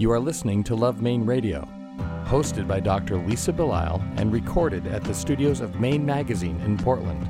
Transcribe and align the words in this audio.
You 0.00 0.10
are 0.12 0.18
listening 0.18 0.64
to 0.64 0.74
Love 0.74 1.02
Maine 1.02 1.26
Radio, 1.26 1.68
hosted 2.24 2.66
by 2.66 2.80
Dr. 2.80 3.18
Lisa 3.18 3.52
Belisle 3.52 4.00
and 4.16 4.32
recorded 4.32 4.86
at 4.86 5.04
the 5.04 5.12
studios 5.12 5.60
of 5.60 5.78
Maine 5.78 6.06
Magazine 6.06 6.58
in 6.62 6.78
Portland. 6.78 7.28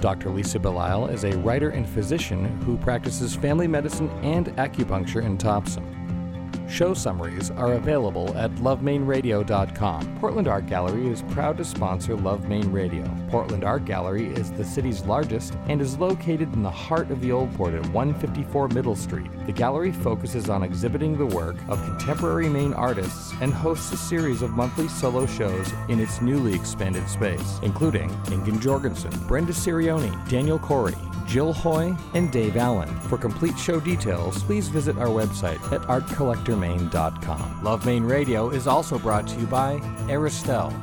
Dr. 0.00 0.30
Lisa 0.30 0.58
Belisle 0.58 1.12
is 1.12 1.24
a 1.24 1.36
writer 1.40 1.68
and 1.68 1.86
physician 1.86 2.46
who 2.62 2.78
practices 2.78 3.36
family 3.36 3.66
medicine 3.68 4.08
and 4.22 4.46
acupuncture 4.56 5.22
in 5.22 5.36
Topsham. 5.36 5.84
Show 6.72 6.94
summaries 6.94 7.50
are 7.50 7.74
available 7.74 8.34
at 8.34 8.50
lovemaineradio.com. 8.52 10.16
Portland 10.18 10.48
Art 10.48 10.66
Gallery 10.66 11.06
is 11.06 11.20
proud 11.28 11.58
to 11.58 11.66
sponsor 11.66 12.16
Love 12.16 12.48
Maine 12.48 12.72
Radio. 12.72 13.04
Portland 13.28 13.62
Art 13.62 13.84
Gallery 13.84 14.28
is 14.28 14.50
the 14.52 14.64
city's 14.64 15.04
largest 15.04 15.54
and 15.68 15.82
is 15.82 15.98
located 15.98 16.50
in 16.54 16.62
the 16.62 16.70
heart 16.70 17.10
of 17.10 17.20
the 17.20 17.30
Old 17.30 17.54
Port 17.56 17.74
at 17.74 17.84
154 17.88 18.68
Middle 18.68 18.96
Street. 18.96 19.30
The 19.44 19.52
gallery 19.52 19.92
focuses 19.92 20.48
on 20.48 20.62
exhibiting 20.62 21.18
the 21.18 21.26
work 21.26 21.56
of 21.68 21.84
contemporary 21.84 22.48
Maine 22.48 22.72
artists 22.72 23.34
and 23.42 23.52
hosts 23.52 23.92
a 23.92 23.98
series 23.98 24.40
of 24.40 24.52
monthly 24.52 24.88
solo 24.88 25.26
shows 25.26 25.70
in 25.90 26.00
its 26.00 26.22
newly 26.22 26.54
expanded 26.54 27.06
space, 27.06 27.58
including 27.62 28.08
Ingun 28.28 28.62
Jorgensen, 28.62 29.12
Brenda 29.28 29.52
Cirioni, 29.52 30.10
Daniel 30.30 30.58
Corey, 30.58 30.96
Jill 31.32 31.54
Hoy, 31.54 31.96
and 32.12 32.30
Dave 32.30 32.58
Allen. 32.58 32.94
For 33.08 33.16
complete 33.16 33.58
show 33.58 33.80
details, 33.80 34.42
please 34.42 34.68
visit 34.68 34.98
our 34.98 35.06
website 35.06 35.62
at 35.72 35.80
artcollectormaine.com. 35.88 37.64
Love 37.64 37.86
Maine 37.86 38.04
Radio 38.04 38.50
is 38.50 38.66
also 38.66 38.98
brought 38.98 39.26
to 39.28 39.40
you 39.40 39.46
by 39.46 39.78
Aristelle, 40.10 40.74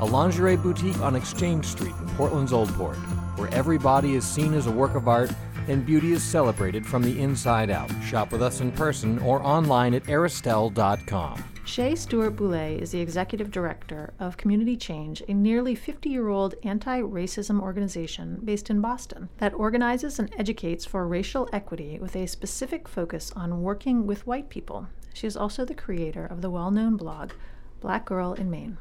a 0.00 0.06
lingerie 0.06 0.56
boutique 0.56 0.98
on 1.00 1.14
Exchange 1.14 1.66
Street 1.66 1.92
in 2.00 2.08
Portland's 2.16 2.54
Old 2.54 2.70
Port, 2.70 2.96
where 3.36 3.52
every 3.52 3.76
body 3.76 4.14
is 4.14 4.26
seen 4.26 4.54
as 4.54 4.66
a 4.66 4.70
work 4.70 4.94
of 4.94 5.08
art 5.08 5.30
and 5.68 5.84
beauty 5.84 6.12
is 6.12 6.22
celebrated 6.22 6.86
from 6.86 7.02
the 7.02 7.20
inside 7.20 7.70
out. 7.70 7.90
Shop 8.02 8.32
with 8.32 8.42
us 8.42 8.60
in 8.60 8.72
person 8.72 9.18
or 9.20 9.42
online 9.42 9.94
at 9.94 10.04
aristelle.com. 10.04 11.44
Shay 11.68 11.94
Stewart 11.94 12.34
Bouley 12.34 12.80
is 12.80 12.92
the 12.92 13.00
executive 13.00 13.50
director 13.50 14.14
of 14.18 14.38
Community 14.38 14.74
Change, 14.74 15.22
a 15.28 15.34
nearly 15.34 15.74
50 15.74 16.08
year 16.08 16.28
old 16.28 16.54
anti 16.62 17.02
racism 17.02 17.60
organization 17.60 18.40
based 18.42 18.70
in 18.70 18.80
Boston 18.80 19.28
that 19.36 19.52
organizes 19.52 20.18
and 20.18 20.32
educates 20.38 20.86
for 20.86 21.06
racial 21.06 21.46
equity 21.52 21.98
with 21.98 22.16
a 22.16 22.26
specific 22.26 22.88
focus 22.88 23.30
on 23.36 23.60
working 23.60 24.06
with 24.06 24.26
white 24.26 24.48
people. 24.48 24.88
She 25.12 25.26
is 25.26 25.36
also 25.36 25.66
the 25.66 25.74
creator 25.74 26.24
of 26.24 26.40
the 26.40 26.48
well 26.48 26.70
known 26.70 26.96
blog 26.96 27.32
Black 27.80 28.06
Girl 28.06 28.32
in 28.32 28.50
Maine. 28.50 28.78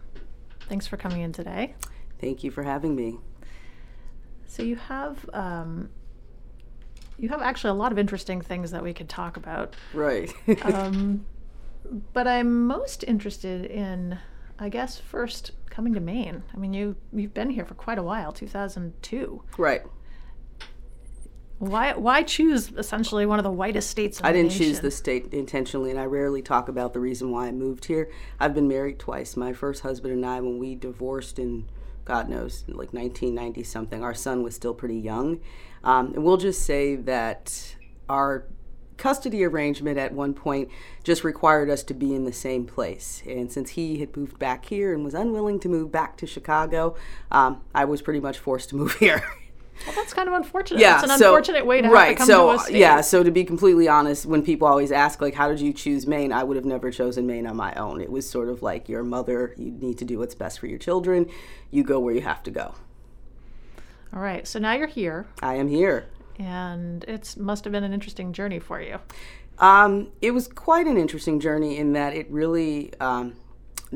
Thanks 0.69 0.87
for 0.87 0.95
coming 0.95 1.19
in 1.19 1.33
today. 1.33 1.75
Thank 2.21 2.41
you 2.41 2.51
for 2.51 2.63
having 2.63 2.95
me. 2.95 3.17
So, 4.47 4.63
you 4.63 4.77
have. 4.77 5.29
Um, 5.33 5.89
you 7.17 7.29
have 7.29 7.41
actually 7.41 7.71
a 7.71 7.75
lot 7.75 7.91
of 7.91 7.99
interesting 7.99 8.41
things 8.41 8.71
that 8.71 8.83
we 8.83 8.93
could 8.93 9.09
talk 9.09 9.37
about. 9.37 9.75
Right. 9.93 10.31
um, 10.63 11.25
but 12.13 12.27
I'm 12.27 12.67
most 12.67 13.03
interested 13.03 13.65
in, 13.65 14.19
I 14.59 14.69
guess, 14.69 14.99
first 14.99 15.51
coming 15.69 15.93
to 15.93 15.99
Maine. 15.99 16.43
I 16.53 16.57
mean, 16.57 16.73
you 16.73 16.95
you've 17.13 17.33
been 17.33 17.49
here 17.49 17.65
for 17.65 17.73
quite 17.73 17.97
a 17.97 18.03
while, 18.03 18.31
2002. 18.31 19.43
Right. 19.57 19.83
Why 21.59 21.93
why 21.93 22.21
choose 22.21 22.71
essentially 22.77 23.25
one 23.25 23.39
of 23.39 23.43
the 23.43 23.51
whitest 23.51 23.89
states? 23.89 24.21
I 24.23 24.31
didn't 24.31 24.51
the 24.51 24.57
choose 24.59 24.79
the 24.79 24.91
state 24.91 25.33
intentionally, 25.33 25.89
and 25.89 25.99
I 25.99 26.05
rarely 26.05 26.43
talk 26.43 26.69
about 26.69 26.93
the 26.93 26.99
reason 26.99 27.31
why 27.31 27.47
I 27.47 27.51
moved 27.51 27.85
here. 27.85 28.11
I've 28.39 28.53
been 28.53 28.67
married 28.67 28.99
twice. 28.99 29.35
My 29.35 29.53
first 29.53 29.81
husband 29.81 30.13
and 30.13 30.23
I, 30.23 30.39
when 30.39 30.59
we 30.59 30.75
divorced 30.75 31.39
in 31.39 31.67
God 32.07 32.29
knows, 32.29 32.63
like 32.69 32.93
1990 32.93 33.63
something, 33.63 34.01
our 34.01 34.13
son 34.13 34.41
was 34.41 34.55
still 34.55 34.73
pretty 34.73 34.97
young. 34.97 35.41
Um, 35.83 36.13
and 36.13 36.23
we'll 36.23 36.37
just 36.37 36.63
say 36.63 36.95
that 36.95 37.75
our 38.07 38.45
custody 38.95 39.43
arrangement 39.43 39.99
at 39.99 40.13
one 40.13 40.33
point 40.33 40.69
just 41.03 41.25
required 41.25 41.69
us 41.69 41.83
to 41.83 41.93
be 41.93 42.15
in 42.15 42.23
the 42.23 42.31
same 42.31 42.65
place. 42.65 43.21
And 43.27 43.51
since 43.51 43.71
he 43.71 43.99
had 43.99 44.15
moved 44.15 44.39
back 44.39 44.63
here 44.65 44.93
and 44.93 45.03
was 45.03 45.13
unwilling 45.13 45.59
to 45.59 45.67
move 45.67 45.91
back 45.91 46.15
to 46.17 46.25
Chicago, 46.25 46.95
um, 47.29 47.61
I 47.75 47.83
was 47.83 48.01
pretty 48.01 48.21
much 48.21 48.39
forced 48.39 48.69
to 48.69 48.77
move 48.77 48.93
here. 48.99 49.21
Well, 49.85 49.95
that's 49.95 50.13
kind 50.13 50.27
of 50.27 50.33
unfortunate. 50.33 50.79
Yeah, 50.79 50.95
it's 51.01 51.11
an 51.11 51.17
so, 51.17 51.27
unfortunate 51.27 51.65
way 51.65 51.81
to 51.81 51.89
right. 51.89 52.17
have 52.17 52.27
to 52.27 52.33
come 52.33 52.57
so, 52.57 52.65
to. 52.71 52.77
Yeah, 52.77 53.01
so 53.01 53.23
to 53.23 53.31
be 53.31 53.43
completely 53.43 53.87
honest, 53.87 54.25
when 54.25 54.43
people 54.43 54.67
always 54.67 54.91
ask 54.91 55.21
like, 55.21 55.35
"How 55.35 55.47
did 55.47 55.59
you 55.59 55.73
choose 55.73 56.07
Maine?" 56.07 56.31
I 56.31 56.43
would 56.43 56.57
have 56.57 56.65
never 56.65 56.91
chosen 56.91 57.27
Maine 57.27 57.47
on 57.47 57.55
my 57.55 57.73
own. 57.75 58.01
It 58.01 58.11
was 58.11 58.29
sort 58.29 58.49
of 58.49 58.61
like 58.61 58.89
your 58.89 59.03
mother. 59.03 59.53
You 59.57 59.71
need 59.71 59.97
to 59.99 60.05
do 60.05 60.19
what's 60.19 60.35
best 60.35 60.59
for 60.59 60.67
your 60.67 60.79
children. 60.79 61.29
You 61.71 61.83
go 61.83 61.99
where 61.99 62.13
you 62.13 62.21
have 62.21 62.43
to 62.43 62.51
go. 62.51 62.75
All 64.13 64.21
right. 64.21 64.47
So 64.47 64.59
now 64.59 64.73
you're 64.73 64.87
here. 64.87 65.27
I 65.41 65.55
am 65.55 65.67
here 65.67 66.07
and 66.39 67.03
it 67.05 67.35
must 67.37 67.63
have 67.63 67.71
been 67.71 67.83
an 67.83 67.93
interesting 67.93 68.33
journey 68.33 68.59
for 68.59 68.81
you. 68.81 68.99
Um, 69.59 70.09
it 70.21 70.31
was 70.31 70.47
quite 70.47 70.85
an 70.87 70.97
interesting 70.97 71.39
journey 71.39 71.77
in 71.77 71.93
that 71.93 72.13
it 72.13 72.29
really 72.29 72.93
um, 72.99 73.35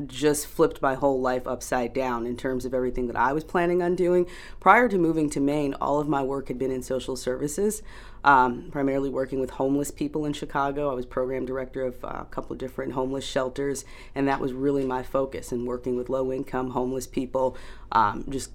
just 0.07 0.47
flipped 0.47 0.81
my 0.81 0.96
whole 0.96 1.19
life 1.19 1.47
upside 1.47 1.94
down 1.94 2.25
in 2.25 2.38
terms 2.38 2.66
of 2.66 2.74
everything 2.74 3.07
that 3.07 3.16
I 3.16 3.34
was 3.34 3.44
planning 3.44 3.81
on 3.81 3.96
doing. 3.96 4.28
Prior 4.59 4.88
to 4.88 4.97
moving 4.97 5.29
to 5.31 5.40
Maine, 5.40 5.74
all 5.75 6.00
of 6.00 6.07
my 6.07 6.24
work 6.24 6.47
had 6.47 6.57
been 6.57 6.72
in 6.72 6.81
social 6.81 7.16
services, 7.16 7.84
um, 8.24 8.69
primarily 8.72 9.09
working 9.09 9.40
with 9.40 9.51
homeless 9.51 9.91
people 9.91 10.25
in 10.25 10.34
Chicago. 10.34 10.90
I 10.90 10.94
was 10.94 11.06
program 11.06 11.46
director 11.46 11.84
of 11.84 12.03
uh, 12.03 12.19
a 12.22 12.28
couple 12.31 12.53
of 12.53 12.59
different 12.59 12.94
homeless 12.94 13.25
shelters, 13.25 13.84
and 14.16 14.28
that 14.28 14.40
was 14.40 14.53
really 14.53 14.85
my 14.85 15.03
focus 15.03 15.51
in 15.51 15.66
working 15.66 15.97
with 15.97 16.09
low 16.09 16.31
income 16.31 16.72
homeless 16.72 17.07
people, 17.07 17.57
um, 17.91 18.25
just 18.30 18.51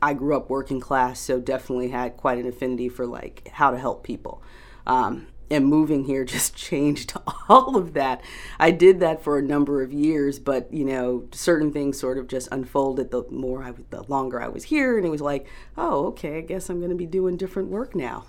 I 0.00 0.14
grew 0.14 0.36
up 0.36 0.48
working 0.48 0.80
class, 0.80 1.18
so 1.18 1.40
definitely 1.40 1.88
had 1.88 2.16
quite 2.16 2.38
an 2.38 2.46
affinity 2.46 2.88
for 2.88 3.06
like 3.06 3.48
how 3.52 3.70
to 3.70 3.78
help 3.78 4.04
people. 4.04 4.42
Um, 4.86 5.26
and 5.50 5.66
moving 5.66 6.04
here 6.04 6.24
just 6.38 6.54
changed 6.54 7.12
all 7.48 7.76
of 7.76 7.94
that. 7.94 8.22
I 8.58 8.70
did 8.70 9.00
that 9.00 9.22
for 9.22 9.38
a 9.38 9.42
number 9.42 9.82
of 9.82 9.92
years, 9.92 10.38
but 10.38 10.72
you 10.72 10.84
know, 10.84 11.26
certain 11.32 11.72
things 11.72 11.98
sort 11.98 12.18
of 12.18 12.28
just 12.28 12.48
unfolded 12.52 13.10
the 13.10 13.24
more 13.30 13.62
I 13.62 13.72
the 13.90 14.02
longer 14.04 14.40
I 14.42 14.48
was 14.48 14.64
here, 14.64 14.96
and 14.96 15.06
it 15.06 15.10
was 15.10 15.20
like, 15.20 15.46
oh, 15.76 16.06
okay, 16.08 16.38
I 16.38 16.40
guess 16.42 16.68
I'm 16.68 16.78
going 16.78 16.90
to 16.90 16.96
be 16.96 17.06
doing 17.06 17.36
different 17.36 17.68
work 17.68 17.94
now. 17.94 18.26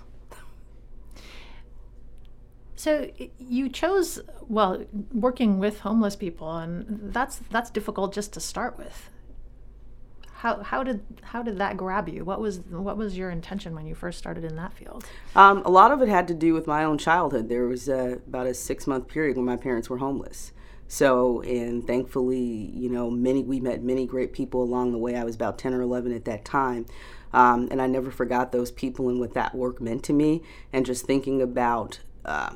So 2.76 3.10
you 3.38 3.68
chose 3.68 4.20
well 4.48 4.84
working 5.12 5.58
with 5.58 5.80
homeless 5.80 6.16
people, 6.16 6.56
and 6.56 7.12
that's 7.12 7.40
that's 7.50 7.68
difficult 7.68 8.14
just 8.14 8.32
to 8.34 8.40
start 8.40 8.78
with 8.78 9.10
how 10.40 10.62
how 10.62 10.82
did 10.82 11.02
how 11.20 11.42
did 11.42 11.58
that 11.58 11.76
grab 11.76 12.08
you? 12.08 12.24
What 12.24 12.40
was 12.40 12.60
what 12.60 12.96
was 12.96 13.16
your 13.16 13.28
intention 13.28 13.74
when 13.74 13.86
you 13.86 13.94
first 13.94 14.18
started 14.18 14.42
in 14.42 14.56
that 14.56 14.72
field? 14.72 15.04
Um, 15.36 15.58
a 15.66 15.70
lot 15.70 15.92
of 15.92 16.00
it 16.00 16.08
had 16.08 16.26
to 16.28 16.34
do 16.34 16.54
with 16.54 16.66
my 16.66 16.82
own 16.82 16.96
childhood. 16.96 17.50
There 17.50 17.66
was 17.66 17.88
about 17.88 18.46
a 18.46 18.54
six 18.54 18.86
month 18.86 19.06
period 19.06 19.36
when 19.36 19.44
my 19.44 19.56
parents 19.56 19.90
were 19.90 19.98
homeless. 19.98 20.52
So, 20.88 21.42
and 21.42 21.86
thankfully, 21.86 22.72
you 22.74 22.88
know, 22.88 23.10
many 23.10 23.42
we 23.42 23.60
met 23.60 23.82
many 23.82 24.06
great 24.06 24.32
people 24.32 24.62
along 24.62 24.92
the 24.92 24.98
way. 24.98 25.14
I 25.14 25.24
was 25.24 25.34
about 25.34 25.58
ten 25.58 25.74
or 25.74 25.82
eleven 25.82 26.10
at 26.14 26.24
that 26.24 26.46
time, 26.46 26.86
um, 27.34 27.68
and 27.70 27.82
I 27.82 27.86
never 27.86 28.10
forgot 28.10 28.50
those 28.50 28.70
people 28.70 29.10
and 29.10 29.20
what 29.20 29.34
that 29.34 29.54
work 29.54 29.78
meant 29.78 30.04
to 30.04 30.14
me. 30.14 30.42
And 30.72 30.86
just 30.86 31.04
thinking 31.04 31.42
about. 31.42 32.00
Uh, 32.24 32.54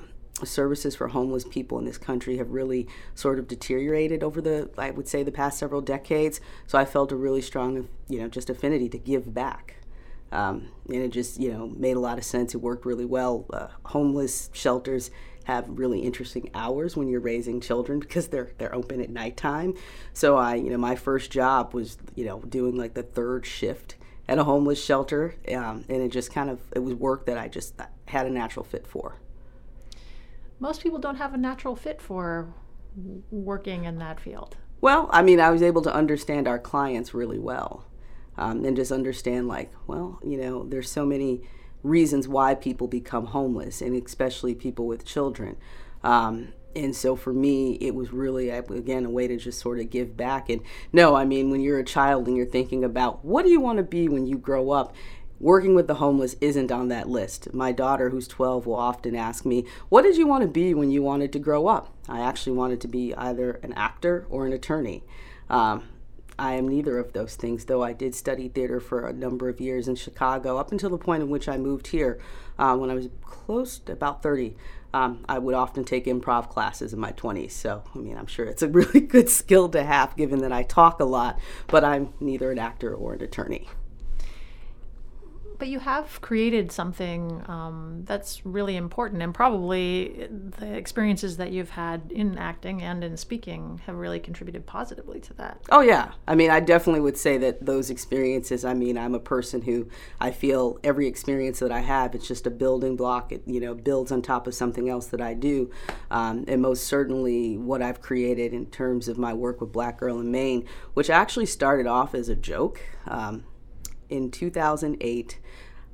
services 0.48 0.96
for 0.96 1.08
homeless 1.08 1.44
people 1.44 1.78
in 1.78 1.84
this 1.84 1.98
country 1.98 2.36
have 2.38 2.50
really 2.50 2.86
sort 3.14 3.38
of 3.38 3.48
deteriorated 3.48 4.22
over 4.22 4.40
the 4.40 4.70
I 4.78 4.90
would 4.90 5.08
say 5.08 5.22
the 5.22 5.32
past 5.32 5.58
several 5.58 5.80
decades. 5.80 6.40
So 6.66 6.78
I 6.78 6.84
felt 6.84 7.12
a 7.12 7.16
really 7.16 7.42
strong, 7.42 7.88
you 8.08 8.20
know, 8.20 8.28
just 8.28 8.50
affinity 8.50 8.88
to 8.90 8.98
give 8.98 9.34
back. 9.34 9.76
Um, 10.32 10.70
and 10.88 10.96
it 10.96 11.12
just, 11.12 11.40
you 11.40 11.52
know, 11.52 11.68
made 11.68 11.96
a 11.96 12.00
lot 12.00 12.18
of 12.18 12.24
sense. 12.24 12.54
It 12.54 12.58
worked 12.58 12.84
really 12.84 13.04
well. 13.04 13.46
Uh, 13.52 13.68
homeless 13.84 14.50
shelters 14.52 15.10
have 15.44 15.66
really 15.68 16.00
interesting 16.00 16.50
hours 16.54 16.96
when 16.96 17.06
you're 17.06 17.20
raising 17.20 17.60
children 17.60 17.98
because 18.00 18.28
they're 18.28 18.50
they're 18.58 18.74
open 18.74 19.00
at 19.00 19.10
nighttime. 19.10 19.74
So 20.12 20.36
I, 20.36 20.56
you 20.56 20.70
know, 20.70 20.78
my 20.78 20.96
first 20.96 21.30
job 21.30 21.72
was, 21.74 21.98
you 22.14 22.24
know, 22.24 22.40
doing 22.40 22.76
like 22.76 22.94
the 22.94 23.02
third 23.02 23.46
shift 23.46 23.96
at 24.26 24.38
a 24.38 24.44
homeless 24.44 24.82
shelter, 24.82 25.34
um, 25.54 25.84
and 25.88 26.02
it 26.02 26.10
just 26.10 26.32
kind 26.32 26.50
of 26.50 26.60
it 26.74 26.80
was 26.80 26.94
work 26.94 27.26
that 27.26 27.38
I 27.38 27.48
just 27.48 27.74
had 28.06 28.26
a 28.26 28.30
natural 28.30 28.64
fit 28.64 28.86
for 28.86 29.16
most 30.58 30.82
people 30.82 30.98
don't 30.98 31.16
have 31.16 31.34
a 31.34 31.38
natural 31.38 31.76
fit 31.76 32.00
for 32.00 32.52
working 33.30 33.84
in 33.84 33.98
that 33.98 34.20
field. 34.20 34.56
Well, 34.80 35.08
I 35.12 35.22
mean, 35.22 35.40
I 35.40 35.50
was 35.50 35.62
able 35.62 35.82
to 35.82 35.94
understand 35.94 36.46
our 36.46 36.58
clients 36.58 37.14
really 37.14 37.38
well 37.38 37.86
um, 38.36 38.64
and 38.64 38.76
just 38.76 38.92
understand, 38.92 39.48
like, 39.48 39.72
well, 39.86 40.20
you 40.22 40.36
know, 40.36 40.64
there's 40.64 40.90
so 40.90 41.06
many 41.06 41.42
reasons 41.82 42.28
why 42.28 42.54
people 42.54 42.86
become 42.86 43.26
homeless, 43.26 43.80
and 43.80 43.94
especially 44.04 44.54
people 44.54 44.86
with 44.86 45.04
children. 45.04 45.56
Um, 46.02 46.52
and 46.76 46.94
so 46.94 47.14
for 47.14 47.32
me, 47.32 47.74
it 47.74 47.94
was 47.94 48.12
really, 48.12 48.50
again, 48.50 49.04
a 49.04 49.10
way 49.10 49.28
to 49.28 49.36
just 49.36 49.60
sort 49.60 49.78
of 49.78 49.90
give 49.90 50.16
back. 50.16 50.50
And 50.50 50.60
no, 50.92 51.14
I 51.14 51.24
mean, 51.24 51.50
when 51.50 51.60
you're 51.60 51.78
a 51.78 51.84
child 51.84 52.26
and 52.26 52.36
you're 52.36 52.46
thinking 52.46 52.84
about 52.84 53.24
what 53.24 53.44
do 53.44 53.50
you 53.50 53.60
want 53.60 53.78
to 53.78 53.84
be 53.84 54.08
when 54.08 54.26
you 54.26 54.36
grow 54.36 54.70
up, 54.70 54.94
working 55.40 55.74
with 55.74 55.86
the 55.86 55.94
homeless 55.94 56.36
isn't 56.40 56.72
on 56.72 56.88
that 56.88 57.08
list. 57.08 57.52
My 57.52 57.72
daughter, 57.72 58.10
who's 58.10 58.28
12, 58.28 58.66
will 58.66 58.74
often 58.74 59.14
ask 59.16 59.44
me, 59.44 59.64
What 59.88 60.02
did 60.02 60.16
you 60.16 60.26
want 60.26 60.42
to 60.42 60.48
be 60.48 60.74
when 60.74 60.90
you 60.90 61.02
wanted 61.02 61.32
to 61.32 61.38
grow 61.38 61.66
up? 61.66 61.94
I 62.08 62.20
actually 62.20 62.56
wanted 62.56 62.80
to 62.82 62.88
be 62.88 63.14
either 63.14 63.52
an 63.62 63.72
actor 63.74 64.26
or 64.30 64.46
an 64.46 64.52
attorney. 64.52 65.04
Um, 65.48 65.84
I 66.38 66.54
am 66.54 66.66
neither 66.66 66.98
of 66.98 67.12
those 67.12 67.36
things, 67.36 67.66
though 67.66 67.82
I 67.82 67.92
did 67.92 68.14
study 68.14 68.48
theater 68.48 68.80
for 68.80 69.06
a 69.06 69.12
number 69.12 69.48
of 69.48 69.60
years 69.60 69.86
in 69.86 69.94
Chicago 69.94 70.56
up 70.58 70.72
until 70.72 70.90
the 70.90 70.98
point 70.98 71.22
in 71.22 71.30
which 71.30 71.48
I 71.48 71.56
moved 71.56 71.88
here 71.88 72.18
uh, 72.58 72.76
when 72.76 72.90
I 72.90 72.94
was 72.94 73.08
close 73.22 73.78
to 73.80 73.92
about 73.92 74.22
30. 74.22 74.56
Um, 74.92 75.24
I 75.28 75.38
would 75.38 75.54
often 75.54 75.84
take 75.84 76.06
improv 76.06 76.48
classes 76.48 76.92
in 76.92 77.00
my 77.00 77.12
20s. 77.12 77.52
So, 77.52 77.82
I 77.94 77.98
mean, 77.98 78.16
I'm 78.16 78.26
sure 78.26 78.46
it's 78.46 78.62
a 78.62 78.68
really 78.80 79.00
good 79.00 79.28
skill 79.28 79.68
to 79.70 79.84
have 79.84 80.16
given 80.16 80.40
that 80.40 80.52
I 80.52 80.62
talk 80.64 81.00
a 81.00 81.04
lot, 81.04 81.38
but 81.68 81.84
I'm 81.84 82.12
neither 82.20 82.50
an 82.50 82.58
actor 82.58 82.94
or 82.94 83.14
an 83.14 83.22
attorney. 83.22 83.68
But 85.58 85.68
you 85.68 85.78
have 85.78 86.20
created 86.20 86.72
something 86.72 87.42
um, 87.46 88.02
that's 88.04 88.44
really 88.44 88.76
important, 88.76 89.22
and 89.22 89.34
probably 89.34 90.28
the 90.58 90.74
experiences 90.74 91.36
that 91.36 91.52
you've 91.52 91.70
had 91.70 92.10
in 92.10 92.36
acting 92.38 92.82
and 92.82 93.04
in 93.04 93.16
speaking 93.16 93.80
have 93.86 93.96
really 93.96 94.20
contributed 94.20 94.66
positively 94.66 95.20
to 95.20 95.34
that. 95.34 95.60
Oh, 95.70 95.80
yeah. 95.80 96.12
I 96.26 96.34
mean, 96.34 96.50
I 96.50 96.60
definitely 96.60 97.00
would 97.00 97.16
say 97.16 97.38
that 97.38 97.64
those 97.64 97.90
experiences, 97.90 98.64
I 98.64 98.74
mean, 98.74 98.98
I'm 98.98 99.14
a 99.14 99.20
person 99.20 99.62
who 99.62 99.88
I 100.20 100.30
feel 100.30 100.78
every 100.82 101.06
experience 101.06 101.60
that 101.60 101.72
I 101.72 101.80
have, 101.80 102.14
it's 102.14 102.26
just 102.26 102.46
a 102.46 102.50
building 102.50 102.96
block. 102.96 103.32
It, 103.32 103.42
you 103.46 103.60
know, 103.60 103.74
builds 103.74 104.10
on 104.10 104.22
top 104.22 104.46
of 104.46 104.54
something 104.54 104.88
else 104.88 105.06
that 105.06 105.20
I 105.20 105.34
do. 105.34 105.70
Um, 106.10 106.44
and 106.48 106.62
most 106.62 106.84
certainly 106.84 107.56
what 107.56 107.82
I've 107.82 108.00
created 108.00 108.52
in 108.52 108.66
terms 108.66 109.08
of 109.08 109.18
my 109.18 109.32
work 109.32 109.60
with 109.60 109.72
Black 109.72 109.98
Girl 109.98 110.18
in 110.20 110.30
Maine, 110.30 110.66
which 110.94 111.10
actually 111.10 111.46
started 111.46 111.86
off 111.86 112.14
as 112.14 112.28
a 112.28 112.34
joke. 112.34 112.80
Um, 113.06 113.44
in 114.14 114.30
2008, 114.30 115.38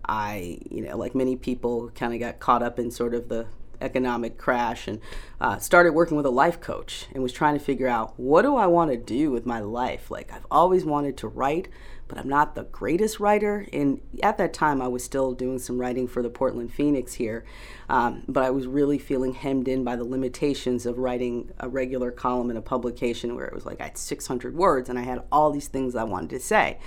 I, 0.04 0.58
you 0.70 0.82
know, 0.82 0.96
like 0.96 1.14
many 1.14 1.36
people, 1.36 1.90
kind 1.94 2.12
of 2.12 2.20
got 2.20 2.38
caught 2.40 2.62
up 2.62 2.78
in 2.78 2.90
sort 2.90 3.14
of 3.14 3.28
the 3.28 3.46
economic 3.80 4.36
crash 4.36 4.86
and 4.86 5.00
uh, 5.40 5.58
started 5.58 5.92
working 5.92 6.16
with 6.16 6.26
a 6.26 6.30
life 6.30 6.60
coach 6.60 7.06
and 7.14 7.22
was 7.22 7.32
trying 7.32 7.58
to 7.58 7.64
figure 7.64 7.88
out 7.88 8.12
what 8.18 8.42
do 8.42 8.56
I 8.56 8.66
want 8.66 8.90
to 8.90 8.96
do 8.96 9.30
with 9.30 9.46
my 9.46 9.60
life. 9.60 10.10
Like, 10.10 10.32
I've 10.32 10.46
always 10.50 10.84
wanted 10.84 11.16
to 11.18 11.28
write, 11.28 11.68
but 12.10 12.18
I'm 12.18 12.28
not 12.28 12.56
the 12.56 12.64
greatest 12.64 13.20
writer. 13.20 13.66
And 13.72 14.00
at 14.20 14.36
that 14.38 14.52
time, 14.52 14.82
I 14.82 14.88
was 14.88 15.04
still 15.04 15.32
doing 15.32 15.60
some 15.60 15.78
writing 15.78 16.08
for 16.08 16.22
the 16.22 16.28
Portland 16.28 16.74
Phoenix 16.74 17.14
here, 17.14 17.44
um, 17.88 18.24
but 18.26 18.42
I 18.42 18.50
was 18.50 18.66
really 18.66 18.98
feeling 18.98 19.32
hemmed 19.32 19.68
in 19.68 19.84
by 19.84 19.94
the 19.94 20.04
limitations 20.04 20.86
of 20.86 20.98
writing 20.98 21.52
a 21.60 21.68
regular 21.68 22.10
column 22.10 22.50
in 22.50 22.56
a 22.56 22.62
publication 22.62 23.36
where 23.36 23.46
it 23.46 23.54
was 23.54 23.64
like 23.64 23.80
I 23.80 23.84
had 23.84 23.96
600 23.96 24.56
words 24.56 24.88
and 24.88 24.98
I 24.98 25.02
had 25.02 25.22
all 25.30 25.52
these 25.52 25.68
things 25.68 25.94
I 25.94 26.02
wanted 26.02 26.30
to 26.30 26.40
say. 26.40 26.78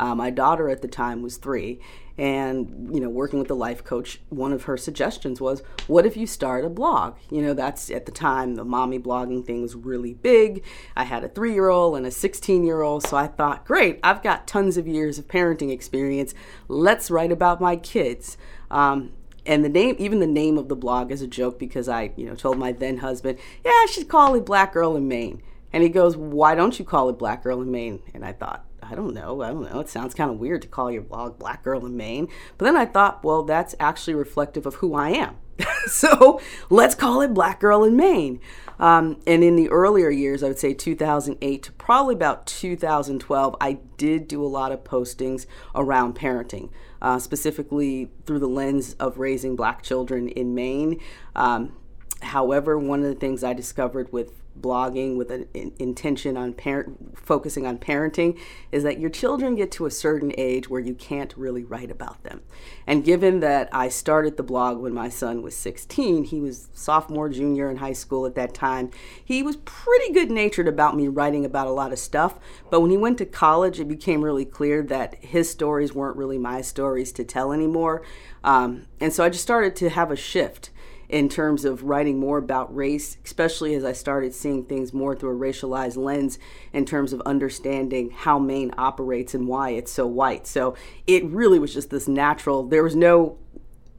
Uh, 0.00 0.14
my 0.14 0.30
daughter 0.30 0.70
at 0.70 0.80
the 0.80 0.88
time 0.88 1.20
was 1.20 1.36
three, 1.36 1.78
and 2.16 2.88
you 2.90 3.00
know 3.00 3.10
working 3.10 3.38
with 3.38 3.48
the 3.48 3.54
life 3.54 3.84
coach 3.84 4.18
one 4.30 4.50
of 4.50 4.62
her 4.64 4.78
suggestions 4.78 5.42
was 5.42 5.62
what 5.88 6.06
if 6.06 6.16
you 6.16 6.26
start 6.26 6.64
a 6.64 6.70
blog? 6.70 7.16
You 7.30 7.42
know 7.42 7.52
that's 7.52 7.90
at 7.90 8.06
the 8.06 8.12
time 8.12 8.54
the 8.54 8.64
mommy 8.64 8.98
blogging 8.98 9.44
thing 9.44 9.60
was 9.60 9.74
really 9.74 10.14
big. 10.14 10.64
I 10.96 11.04
had 11.04 11.22
a 11.22 11.28
three 11.28 11.52
year 11.52 11.68
old 11.68 11.98
and 11.98 12.06
a 12.06 12.10
16 12.10 12.64
year 12.64 12.80
old 12.80 13.06
so 13.06 13.18
i 13.18 13.26
thought 13.26 13.66
great 13.66 14.00
i've 14.02 14.22
got 14.22 14.46
tons 14.46 14.78
of 14.78 14.88
years 14.88 15.18
of 15.18 15.28
parenting 15.28 15.70
experience. 15.70 16.32
Let's 16.66 17.10
write 17.10 17.30
about 17.30 17.60
my 17.60 17.76
kids. 17.76 18.38
Um, 18.70 19.12
and 19.44 19.62
the 19.62 19.68
name 19.68 19.96
even 19.98 20.20
the 20.20 20.26
name 20.26 20.56
of 20.56 20.68
the 20.68 20.76
blog 20.76 21.12
is 21.12 21.20
a 21.20 21.26
joke 21.26 21.58
because 21.58 21.90
i 21.90 22.12
you 22.16 22.24
know 22.24 22.34
told 22.34 22.56
my 22.56 22.72
then 22.72 22.98
husband 22.98 23.38
yeah 23.66 23.70
i 23.70 23.86
should 23.90 24.08
call 24.08 24.34
it 24.34 24.46
black 24.46 24.72
girl 24.72 24.96
in 24.96 25.06
maine. 25.06 25.42
And 25.74 25.82
he 25.82 25.90
goes 25.90 26.16
why 26.16 26.54
don't 26.54 26.78
you 26.78 26.86
call 26.86 27.10
it 27.10 27.18
black 27.18 27.42
girl 27.42 27.60
in 27.60 27.70
maine? 27.70 28.02
And 28.14 28.24
i 28.24 28.32
thought 28.32 28.64
I 28.82 28.94
don't 28.94 29.14
know. 29.14 29.42
I 29.42 29.48
don't 29.48 29.70
know. 29.70 29.80
It 29.80 29.88
sounds 29.88 30.14
kind 30.14 30.30
of 30.30 30.38
weird 30.38 30.62
to 30.62 30.68
call 30.68 30.90
your 30.90 31.02
blog 31.02 31.38
Black 31.38 31.62
Girl 31.62 31.84
in 31.86 31.96
Maine. 31.96 32.28
But 32.58 32.64
then 32.66 32.76
I 32.76 32.86
thought, 32.86 33.22
well, 33.24 33.42
that's 33.42 33.74
actually 33.78 34.14
reflective 34.14 34.66
of 34.66 34.76
who 34.76 34.94
I 34.94 35.10
am. 35.10 35.36
so 35.86 36.40
let's 36.70 36.94
call 36.94 37.20
it 37.20 37.34
Black 37.34 37.60
Girl 37.60 37.84
in 37.84 37.96
Maine. 37.96 38.40
Um, 38.78 39.20
and 39.26 39.44
in 39.44 39.56
the 39.56 39.68
earlier 39.68 40.08
years, 40.08 40.42
I 40.42 40.48
would 40.48 40.58
say 40.58 40.72
2008 40.72 41.62
to 41.64 41.72
probably 41.72 42.14
about 42.14 42.46
2012, 42.46 43.56
I 43.60 43.78
did 43.98 44.26
do 44.26 44.42
a 44.42 44.48
lot 44.48 44.72
of 44.72 44.84
postings 44.84 45.46
around 45.74 46.14
parenting, 46.14 46.70
uh, 47.02 47.18
specifically 47.18 48.10
through 48.24 48.38
the 48.38 48.48
lens 48.48 48.94
of 48.94 49.18
raising 49.18 49.54
black 49.54 49.82
children 49.82 50.28
in 50.28 50.54
Maine. 50.54 50.98
Um, 51.36 51.76
however, 52.22 52.78
one 52.78 53.00
of 53.00 53.06
the 53.06 53.14
things 53.14 53.44
I 53.44 53.52
discovered 53.52 54.10
with 54.12 54.39
blogging 54.60 55.16
with 55.16 55.30
an 55.30 55.46
intention 55.78 56.36
on 56.36 56.52
parent 56.52 57.18
focusing 57.18 57.66
on 57.66 57.78
parenting 57.78 58.38
is 58.72 58.82
that 58.82 58.98
your 58.98 59.10
children 59.10 59.54
get 59.54 59.70
to 59.72 59.86
a 59.86 59.90
certain 59.90 60.32
age 60.36 60.68
where 60.68 60.80
you 60.80 60.94
can't 60.94 61.36
really 61.36 61.64
write 61.64 61.90
about 61.90 62.22
them. 62.22 62.40
And 62.86 63.04
given 63.04 63.40
that 63.40 63.68
I 63.72 63.88
started 63.88 64.36
the 64.36 64.42
blog 64.42 64.78
when 64.78 64.92
my 64.92 65.08
son 65.08 65.42
was 65.42 65.56
16, 65.56 66.24
he 66.24 66.40
was 66.40 66.68
sophomore, 66.72 67.28
junior 67.28 67.70
in 67.70 67.78
high 67.78 67.92
school 67.92 68.26
at 68.26 68.34
that 68.34 68.54
time. 68.54 68.90
He 69.24 69.42
was 69.42 69.56
pretty 69.56 70.12
good 70.12 70.30
natured 70.30 70.68
about 70.68 70.96
me 70.96 71.08
writing 71.08 71.44
about 71.44 71.66
a 71.66 71.72
lot 71.72 71.92
of 71.92 71.98
stuff, 71.98 72.38
but 72.70 72.80
when 72.80 72.90
he 72.90 72.96
went 72.96 73.18
to 73.18 73.26
college, 73.26 73.80
it 73.80 73.88
became 73.88 74.22
really 74.22 74.44
clear 74.44 74.82
that 74.82 75.16
his 75.16 75.50
stories 75.50 75.94
weren't 75.94 76.16
really 76.16 76.38
my 76.38 76.60
stories 76.60 77.12
to 77.12 77.24
tell 77.24 77.52
anymore. 77.52 78.02
Um, 78.42 78.86
and 79.00 79.12
so 79.12 79.24
I 79.24 79.28
just 79.28 79.42
started 79.42 79.76
to 79.76 79.90
have 79.90 80.10
a 80.10 80.16
shift 80.16 80.70
in 81.10 81.28
terms 81.28 81.64
of 81.64 81.82
writing 81.82 82.18
more 82.18 82.38
about 82.38 82.74
race, 82.74 83.18
especially 83.24 83.74
as 83.74 83.84
I 83.84 83.92
started 83.92 84.32
seeing 84.32 84.64
things 84.64 84.94
more 84.94 85.16
through 85.16 85.36
a 85.36 85.38
racialized 85.38 85.96
lens 85.96 86.38
in 86.72 86.84
terms 86.84 87.12
of 87.12 87.20
understanding 87.22 88.10
how 88.10 88.38
Maine 88.38 88.72
operates 88.78 89.34
and 89.34 89.48
why 89.48 89.70
it's 89.70 89.90
so 89.90 90.06
white. 90.06 90.46
So 90.46 90.76
it 91.08 91.24
really 91.24 91.58
was 91.58 91.74
just 91.74 91.90
this 91.90 92.06
natural, 92.06 92.62
there 92.62 92.84
was 92.84 92.96
no 92.96 93.38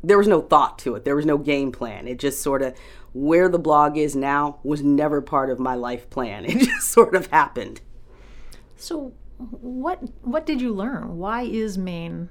there 0.04 0.18
was 0.18 0.28
no 0.28 0.42
thought 0.42 0.80
to 0.80 0.96
it. 0.96 1.06
There 1.06 1.16
was 1.16 1.28
no 1.28 1.38
game 1.38 1.72
plan. 1.72 2.08
It 2.08 2.18
just 2.18 2.42
sort 2.42 2.64
of 2.64 2.76
where 3.14 3.48
the 3.48 3.60
blog 3.60 3.98
is 3.98 4.16
now 4.16 4.58
was 4.64 4.82
never 4.82 5.22
part 5.22 5.52
of 5.52 5.60
my 5.60 5.76
life 5.76 6.10
plan. 6.10 6.44
It 6.50 6.58
just 6.58 6.90
sort 6.90 7.14
of 7.14 7.28
happened. 7.28 7.82
So 8.78 9.14
what 9.38 10.00
what 10.24 10.46
did 10.46 10.60
you 10.60 10.74
learn? 10.74 11.18
Why 11.18 11.44
is 11.44 11.78
Maine 11.78 12.30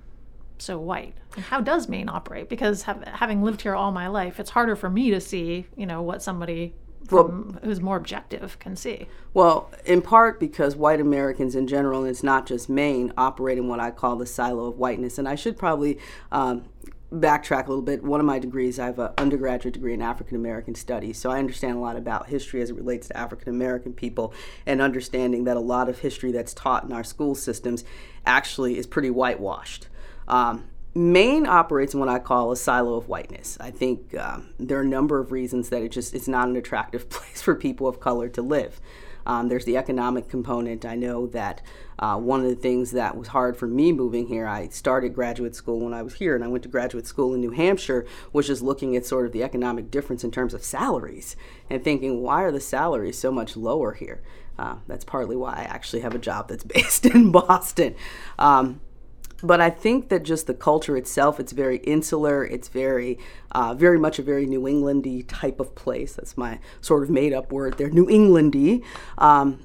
so 0.61 0.79
white? 0.79 1.15
And 1.37 1.45
how 1.45 1.61
does 1.61 1.89
Maine 1.89 2.09
operate? 2.09 2.49
Because 2.49 2.83
have, 2.83 3.03
having 3.05 3.43
lived 3.43 3.63
here 3.63 3.75
all 3.75 3.93
my 3.93 4.09
life, 4.09 4.41
it's 4.41 4.51
harder 4.51 4.77
for 4.77 4.91
me 4.91 5.11
to 5.11 5.21
see, 5.21 5.67
you 5.77 5.87
know, 5.87 6.03
what 6.03 6.23
somebody 6.23 6.75
from, 7.07 7.53
well, 7.53 7.61
who's 7.65 7.81
more 7.81 7.97
objective 7.97 8.59
can 8.59 8.77
see. 8.77 9.09
Well, 9.35 9.71
in 9.85 10.03
part 10.03 10.39
because 10.39 10.77
white 10.77 11.01
Americans 11.01 11.55
in 11.55 11.67
general, 11.67 12.01
and 12.01 12.11
it's 12.11 12.23
not 12.23 12.47
just 12.47 12.69
Maine, 12.69 13.13
operate 13.17 13.59
in 13.59 13.69
what 13.69 13.81
I 13.81 13.91
call 13.91 14.17
the 14.17 14.27
silo 14.27 14.67
of 14.67 14.79
whiteness. 14.79 15.19
And 15.19 15.29
I 15.29 15.35
should 15.35 15.57
probably 15.57 15.99
um, 16.31 16.67
backtrack 17.13 17.67
a 17.67 17.69
little 17.69 17.83
bit. 17.83 18.05
One 18.05 18.21
of 18.21 18.27
my 18.27 18.39
degrees, 18.39 18.79
I 18.79 18.87
have 18.87 18.99
an 18.99 19.11
undergraduate 19.19 19.75
degree 19.75 19.95
in 19.95 20.03
African 20.03 20.37
American 20.37 20.75
studies, 20.75 21.19
so 21.19 21.31
I 21.31 21.39
understand 21.39 21.77
a 21.77 21.81
lot 21.81 21.97
about 21.97 22.29
history 22.29 22.63
as 22.63 22.71
it 22.71 22.77
relates 22.77 23.09
to 23.09 23.17
African 23.17 23.49
American 23.49 23.93
people, 23.93 24.33
and 24.67 24.81
understanding 24.81 25.45
that 25.45 25.57
a 25.57 25.61
lot 25.61 25.89
of 25.89 26.01
history 26.01 26.31
that's 26.31 26.55
taught 26.55 26.85
in 26.85 26.93
our 26.93 27.05
school 27.05 27.35
systems 27.35 27.85
actually 28.25 28.79
is 28.79 28.87
pretty 28.87 29.11
whitewashed. 29.11 29.89
Um, 30.31 30.69
Maine 30.95 31.47
operates 31.47 31.93
in 31.95 32.01
what 32.01 32.09
I 32.09 32.19
call 32.19 32.51
a 32.51 32.57
silo 32.57 32.95
of 32.95 33.09
whiteness. 33.09 33.57
I 33.61 33.71
think 33.71 34.17
um, 34.17 34.51
there 34.59 34.79
are 34.79 34.83
a 34.83 34.87
number 34.87 35.19
of 35.21 35.31
reasons 35.31 35.69
that 35.69 35.83
it 35.83 35.91
just 35.91 36.15
it's 36.15 36.29
not 36.29 36.49
an 36.49 36.57
attractive 36.57 37.09
place 37.11 37.43
for 37.43 37.55
people 37.55 37.87
of 37.87 38.01
color 38.01 38.29
to 38.31 38.43
live. 38.43 38.81
Um, 39.27 39.49
there's 39.49 39.67
the 39.67 39.77
economic 39.77 40.29
component. 40.29 40.85
I 40.85 40.97
know 40.97 41.27
that 41.29 41.61
uh, 41.99 42.17
one 42.17 42.41
of 42.41 42.47
the 42.47 42.57
things 42.57 42.93
that 42.93 43.17
was 43.17 43.29
hard 43.29 43.57
for 43.57 43.67
me 43.67 43.93
moving 43.93 44.27
here, 44.29 44.47
I 44.47 44.69
started 44.69 45.15
graduate 45.15 45.55
school 45.55 45.81
when 45.81 45.93
I 45.93 46.03
was 46.03 46.15
here, 46.15 46.35
and 46.35 46.43
I 46.43 46.49
went 46.49 46.63
to 46.63 46.71
graduate 46.71 47.07
school 47.07 47.35
in 47.35 47.41
New 47.41 47.51
Hampshire, 47.51 48.07
was 48.33 48.47
just 48.47 48.63
looking 48.63 48.97
at 48.97 49.05
sort 49.05 49.27
of 49.27 49.33
the 49.33 49.43
economic 49.43 49.91
difference 49.91 50.25
in 50.25 50.31
terms 50.31 50.55
of 50.55 50.65
salaries 50.65 51.37
and 51.69 51.85
thinking, 51.85 52.23
why 52.23 52.43
are 52.43 52.51
the 52.51 52.61
salaries 52.61 53.19
so 53.19 53.31
much 53.31 53.57
lower 53.57 53.93
here? 53.93 54.23
Uh, 54.59 54.77
that's 54.87 55.05
partly 55.05 55.37
why 55.37 55.53
I 55.53 55.63
actually 55.63 56.01
have 56.01 56.15
a 56.15 56.19
job 56.19 56.49
that's 56.49 56.65
based 56.75 57.05
in 57.05 57.31
Boston. 57.31 57.95
Um, 58.39 58.81
but 59.43 59.61
I 59.61 59.71
think 59.71 60.09
that 60.09 60.23
just 60.23 60.47
the 60.47 60.55
culture 60.55 60.97
itself, 60.97 61.41
it's 61.41 61.53
very 61.53 61.79
insular. 61.79 62.45
It's 62.45 62.69
very, 62.69 63.19
uh, 63.53 63.75
very 63.75 63.99
much 63.99 64.19
a 64.19 64.23
very 64.23 64.47
New 64.47 64.63
Englandy 64.63 65.25
type 65.27 65.61
of 65.61 65.75
place. 65.75 66.15
That's 66.15 66.37
my 66.37 66.59
sort 66.81 67.03
of 67.03 67.11
made 67.11 67.33
up 67.33 67.53
word 67.53 67.79
there, 67.79 67.91
New 67.91 68.07
Englandy. 68.07 68.83
Um, 69.19 69.61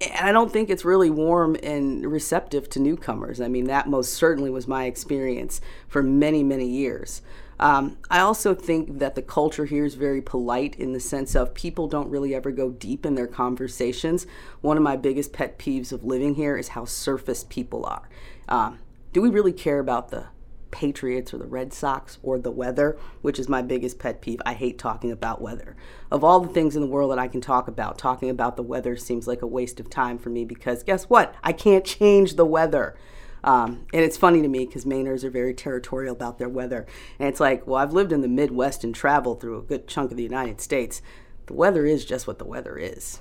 and 0.00 0.28
I 0.28 0.32
don't 0.32 0.52
think 0.52 0.68
it's 0.68 0.84
really 0.84 1.10
warm 1.10 1.56
and 1.62 2.04
receptive 2.10 2.68
to 2.70 2.80
newcomers. 2.80 3.40
I 3.40 3.48
mean, 3.48 3.66
that 3.66 3.88
most 3.88 4.14
certainly 4.14 4.50
was 4.50 4.66
my 4.66 4.86
experience 4.86 5.60
for 5.86 6.02
many, 6.02 6.42
many 6.42 6.66
years. 6.66 7.22
Um, 7.60 7.98
I 8.10 8.18
also 8.18 8.56
think 8.56 8.98
that 8.98 9.14
the 9.14 9.22
culture 9.22 9.66
here 9.66 9.84
is 9.84 9.94
very 9.94 10.20
polite 10.20 10.74
in 10.74 10.92
the 10.92 10.98
sense 10.98 11.36
of 11.36 11.54
people 11.54 11.86
don't 11.86 12.08
really 12.08 12.34
ever 12.34 12.50
go 12.50 12.70
deep 12.70 13.06
in 13.06 13.14
their 13.14 13.28
conversations. 13.28 14.26
One 14.62 14.76
of 14.76 14.82
my 14.82 14.96
biggest 14.96 15.32
pet 15.32 15.60
peeves 15.60 15.92
of 15.92 16.02
living 16.02 16.34
here 16.34 16.56
is 16.56 16.68
how 16.68 16.86
surface 16.86 17.44
people 17.44 17.86
are. 17.86 18.08
Um, 18.48 18.80
do 19.12 19.22
we 19.22 19.28
really 19.28 19.52
care 19.52 19.78
about 19.78 20.10
the 20.10 20.26
Patriots 20.72 21.32
or 21.32 21.38
the 21.38 21.46
Red 21.46 21.72
Sox 21.72 22.18
or 22.24 22.38
the 22.38 22.50
weather, 22.50 22.98
which 23.20 23.38
is 23.38 23.48
my 23.48 23.62
biggest 23.62 24.00
pet 24.00 24.20
peeve. 24.20 24.40
I 24.44 24.54
hate 24.54 24.78
talking 24.78 25.12
about 25.12 25.40
weather. 25.40 25.76
Of 26.10 26.24
all 26.24 26.40
the 26.40 26.52
things 26.52 26.74
in 26.74 26.82
the 26.82 26.88
world 26.88 27.12
that 27.12 27.18
I 27.18 27.28
can 27.28 27.40
talk 27.40 27.68
about, 27.68 27.98
talking 27.98 28.30
about 28.30 28.56
the 28.56 28.62
weather 28.64 28.96
seems 28.96 29.28
like 29.28 29.42
a 29.42 29.46
waste 29.46 29.78
of 29.78 29.88
time 29.88 30.18
for 30.18 30.30
me 30.30 30.44
because 30.44 30.82
guess 30.82 31.04
what? 31.04 31.36
I 31.44 31.52
can't 31.52 31.84
change 31.84 32.34
the 32.34 32.46
weather. 32.46 32.96
Um, 33.44 33.86
and 33.92 34.02
it's 34.02 34.16
funny 34.16 34.40
to 34.40 34.48
me 34.48 34.66
because 34.66 34.84
Mainers 34.84 35.24
are 35.24 35.30
very 35.30 35.52
territorial 35.52 36.14
about 36.14 36.38
their 36.38 36.48
weather. 36.48 36.86
And 37.18 37.28
it's 37.28 37.40
like, 37.40 37.66
well, 37.66 37.76
I've 37.76 37.92
lived 37.92 38.12
in 38.12 38.22
the 38.22 38.28
Midwest 38.28 38.82
and 38.82 38.94
traveled 38.94 39.40
through 39.40 39.58
a 39.58 39.62
good 39.62 39.86
chunk 39.86 40.10
of 40.10 40.16
the 40.16 40.22
United 40.22 40.60
States. 40.60 41.02
The 41.46 41.54
weather 41.54 41.84
is 41.84 42.04
just 42.04 42.26
what 42.26 42.38
the 42.38 42.44
weather 42.44 42.78
is. 42.78 43.20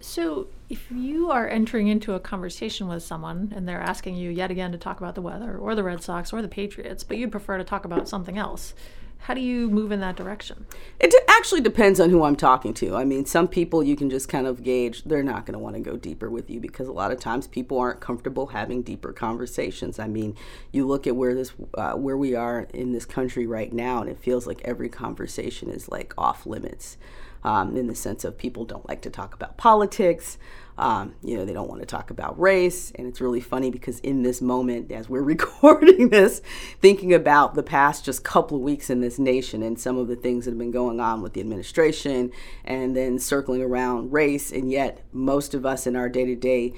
So, 0.00 0.46
if 0.68 0.90
you 0.90 1.30
are 1.30 1.48
entering 1.48 1.88
into 1.88 2.14
a 2.14 2.20
conversation 2.20 2.88
with 2.88 3.02
someone 3.02 3.52
and 3.56 3.66
they're 3.66 3.80
asking 3.80 4.16
you 4.16 4.30
yet 4.30 4.50
again 4.50 4.70
to 4.72 4.78
talk 4.78 4.98
about 5.00 5.14
the 5.14 5.22
weather 5.22 5.56
or 5.56 5.74
the 5.74 5.82
Red 5.82 6.02
Sox 6.02 6.32
or 6.32 6.40
the 6.40 6.48
Patriots, 6.48 7.02
but 7.02 7.16
you'd 7.16 7.32
prefer 7.32 7.58
to 7.58 7.64
talk 7.64 7.84
about 7.84 8.08
something 8.08 8.38
else, 8.38 8.74
how 9.22 9.34
do 9.34 9.40
you 9.40 9.68
move 9.68 9.90
in 9.90 10.00
that 10.00 10.16
direction? 10.16 10.66
It 11.00 11.12
actually 11.28 11.60
depends 11.60 11.98
on 11.98 12.10
who 12.10 12.22
I'm 12.22 12.36
talking 12.36 12.72
to. 12.74 12.94
I 12.94 13.04
mean, 13.04 13.26
some 13.26 13.48
people 13.48 13.82
you 13.82 13.96
can 13.96 14.08
just 14.08 14.28
kind 14.28 14.46
of 14.46 14.62
gauge 14.62 15.04
they're 15.04 15.22
not 15.22 15.44
going 15.44 15.54
to 15.54 15.58
want 15.58 15.74
to 15.74 15.80
go 15.82 15.96
deeper 15.96 16.30
with 16.30 16.48
you 16.48 16.60
because 16.60 16.88
a 16.88 16.92
lot 16.92 17.10
of 17.10 17.18
times 17.18 17.46
people 17.46 17.78
aren't 17.78 18.00
comfortable 18.00 18.46
having 18.46 18.82
deeper 18.82 19.12
conversations. 19.12 19.98
I 19.98 20.06
mean, 20.06 20.36
you 20.72 20.86
look 20.86 21.06
at 21.06 21.16
where 21.16 21.34
this 21.34 21.52
uh, 21.74 21.94
where 21.94 22.16
we 22.16 22.34
are 22.34 22.68
in 22.72 22.92
this 22.92 23.04
country 23.04 23.46
right 23.46 23.72
now, 23.72 24.00
and 24.00 24.08
it 24.08 24.18
feels 24.18 24.46
like 24.46 24.62
every 24.64 24.88
conversation 24.88 25.68
is 25.68 25.88
like 25.88 26.14
off 26.16 26.46
limits. 26.46 26.96
Um, 27.44 27.76
in 27.76 27.86
the 27.86 27.94
sense 27.94 28.24
of 28.24 28.36
people 28.36 28.64
don't 28.64 28.86
like 28.88 29.02
to 29.02 29.10
talk 29.10 29.34
about 29.34 29.56
politics. 29.56 30.38
Um, 30.78 31.16
you 31.24 31.36
know, 31.36 31.44
they 31.44 31.52
don't 31.52 31.68
want 31.68 31.80
to 31.80 31.86
talk 31.86 32.10
about 32.10 32.38
race. 32.38 32.92
And 32.94 33.06
it's 33.08 33.20
really 33.20 33.40
funny 33.40 33.70
because 33.70 33.98
in 34.00 34.22
this 34.22 34.40
moment, 34.40 34.92
as 34.92 35.08
we're 35.08 35.22
recording 35.34 36.08
this, 36.08 36.40
thinking 36.80 37.12
about 37.12 37.54
the 37.54 37.64
past 37.64 38.04
just 38.04 38.22
couple 38.22 38.56
of 38.56 38.62
weeks 38.62 38.88
in 38.88 39.00
this 39.00 39.18
nation 39.18 39.62
and 39.62 39.78
some 39.78 39.98
of 39.98 40.06
the 40.06 40.14
things 40.16 40.44
that 40.44 40.52
have 40.52 40.58
been 40.58 40.70
going 40.70 41.00
on 41.00 41.20
with 41.20 41.32
the 41.32 41.40
administration 41.40 42.30
and 42.64 42.96
then 42.96 43.18
circling 43.18 43.60
around 43.60 44.12
race. 44.12 44.52
And 44.52 44.70
yet, 44.70 45.02
most 45.12 45.52
of 45.52 45.66
us 45.66 45.86
in 45.86 45.96
our 45.96 46.08
day 46.08 46.24
to 46.26 46.36
day 46.36 46.74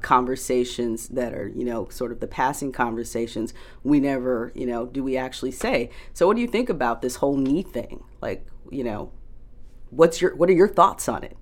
conversations 0.00 1.08
that 1.08 1.34
are, 1.34 1.48
you 1.48 1.64
know, 1.64 1.88
sort 1.88 2.12
of 2.12 2.20
the 2.20 2.26
passing 2.26 2.70
conversations, 2.70 3.52
we 3.82 3.98
never, 3.98 4.52
you 4.54 4.66
know, 4.66 4.86
do 4.86 5.02
we 5.02 5.16
actually 5.16 5.50
say. 5.50 5.90
So, 6.12 6.26
what 6.26 6.36
do 6.36 6.42
you 6.42 6.48
think 6.48 6.68
about 6.68 7.02
this 7.02 7.16
whole 7.16 7.36
knee 7.36 7.62
thing? 7.62 8.04
Like, 8.20 8.46
you 8.70 8.84
know, 8.84 9.10
what's 9.90 10.20
your 10.20 10.34
what 10.36 10.48
are 10.48 10.54
your 10.54 10.68
thoughts 10.68 11.08
on 11.08 11.24
it? 11.24 11.36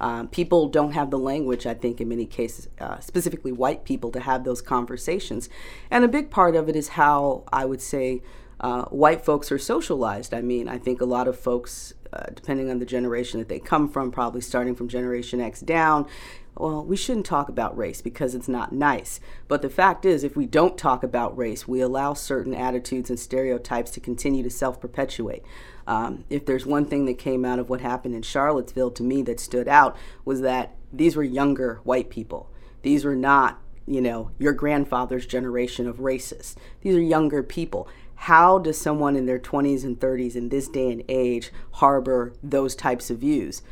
Um, 0.00 0.26
people 0.28 0.68
don't 0.68 0.92
have 0.92 1.10
the 1.10 1.18
language, 1.18 1.64
I 1.64 1.74
think, 1.74 2.00
in 2.00 2.08
many 2.08 2.26
cases, 2.26 2.68
uh, 2.80 2.98
specifically 2.98 3.52
white 3.52 3.84
people, 3.84 4.10
to 4.10 4.20
have 4.20 4.42
those 4.42 4.60
conversations. 4.60 5.48
And 5.92 6.04
a 6.04 6.08
big 6.08 6.28
part 6.28 6.56
of 6.56 6.68
it 6.68 6.74
is 6.74 6.88
how 6.88 7.44
I 7.52 7.64
would 7.64 7.80
say 7.80 8.20
uh, 8.60 8.84
white 8.86 9.24
folks 9.24 9.52
are 9.52 9.58
socialized. 9.58 10.34
I 10.34 10.40
mean, 10.40 10.68
I 10.68 10.78
think 10.78 11.00
a 11.00 11.04
lot 11.04 11.28
of 11.28 11.38
folks, 11.38 11.94
uh, 12.12 12.26
depending 12.34 12.68
on 12.68 12.80
the 12.80 12.84
generation 12.84 13.38
that 13.38 13.48
they 13.48 13.60
come 13.60 13.88
from, 13.88 14.10
probably 14.10 14.40
starting 14.40 14.74
from 14.74 14.88
Generation 14.88 15.40
X 15.40 15.60
down, 15.60 16.06
well, 16.56 16.84
we 16.84 16.96
shouldn't 16.96 17.26
talk 17.26 17.48
about 17.48 17.76
race 17.76 18.02
because 18.02 18.34
it's 18.34 18.48
not 18.48 18.72
nice. 18.72 19.20
But 19.48 19.62
the 19.62 19.70
fact 19.70 20.04
is, 20.04 20.22
if 20.22 20.36
we 20.36 20.46
don't 20.46 20.76
talk 20.76 21.02
about 21.02 21.36
race, 21.36 21.66
we 21.66 21.80
allow 21.80 22.14
certain 22.14 22.54
attitudes 22.54 23.08
and 23.08 23.18
stereotypes 23.18 23.90
to 23.92 24.00
continue 24.00 24.42
to 24.42 24.50
self 24.50 24.80
perpetuate. 24.80 25.44
Um, 25.86 26.24
if 26.30 26.46
there's 26.46 26.66
one 26.66 26.84
thing 26.84 27.06
that 27.06 27.18
came 27.18 27.44
out 27.44 27.58
of 27.58 27.68
what 27.68 27.80
happened 27.80 28.14
in 28.14 28.22
Charlottesville 28.22 28.90
to 28.92 29.02
me 29.02 29.22
that 29.22 29.40
stood 29.40 29.68
out 29.68 29.96
was 30.24 30.40
that 30.42 30.74
these 30.92 31.16
were 31.16 31.22
younger 31.22 31.80
white 31.84 32.10
people. 32.10 32.50
These 32.82 33.04
were 33.04 33.16
not, 33.16 33.60
you 33.86 34.00
know, 34.00 34.30
your 34.38 34.52
grandfather's 34.52 35.26
generation 35.26 35.86
of 35.86 35.98
racists. 35.98 36.56
These 36.82 36.96
are 36.96 37.00
younger 37.00 37.42
people. 37.42 37.88
How 38.14 38.58
does 38.58 38.78
someone 38.78 39.16
in 39.16 39.26
their 39.26 39.40
20s 39.40 39.84
and 39.84 39.98
30s 39.98 40.36
in 40.36 40.48
this 40.48 40.68
day 40.68 40.92
and 40.92 41.02
age 41.08 41.50
harbor 41.72 42.32
those 42.42 42.76
types 42.76 43.10
of 43.10 43.18
views? 43.18 43.62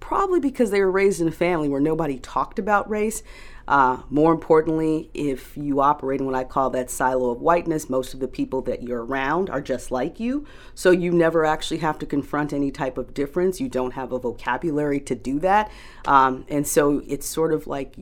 Probably 0.00 0.40
because 0.40 0.70
they 0.70 0.80
were 0.80 0.90
raised 0.90 1.20
in 1.20 1.28
a 1.28 1.32
family 1.32 1.68
where 1.68 1.80
nobody 1.80 2.18
talked 2.18 2.58
about 2.58 2.90
race. 2.90 3.22
Uh, 3.70 4.02
more 4.10 4.32
importantly, 4.32 5.08
if 5.14 5.56
you 5.56 5.80
operate 5.80 6.18
in 6.18 6.26
what 6.26 6.34
I 6.34 6.42
call 6.42 6.70
that 6.70 6.90
silo 6.90 7.30
of 7.30 7.40
whiteness, 7.40 7.88
most 7.88 8.14
of 8.14 8.18
the 8.18 8.26
people 8.26 8.62
that 8.62 8.82
you're 8.82 9.04
around 9.04 9.48
are 9.48 9.60
just 9.60 9.92
like 9.92 10.18
you. 10.18 10.44
So 10.74 10.90
you 10.90 11.12
never 11.12 11.44
actually 11.44 11.78
have 11.78 11.96
to 12.00 12.06
confront 12.06 12.52
any 12.52 12.72
type 12.72 12.98
of 12.98 13.14
difference. 13.14 13.60
You 13.60 13.68
don't 13.68 13.92
have 13.92 14.10
a 14.10 14.18
vocabulary 14.18 14.98
to 15.02 15.14
do 15.14 15.38
that. 15.38 15.70
Um, 16.04 16.44
and 16.48 16.66
so 16.66 17.00
it's 17.06 17.28
sort 17.28 17.52
of 17.52 17.68
like 17.68 17.94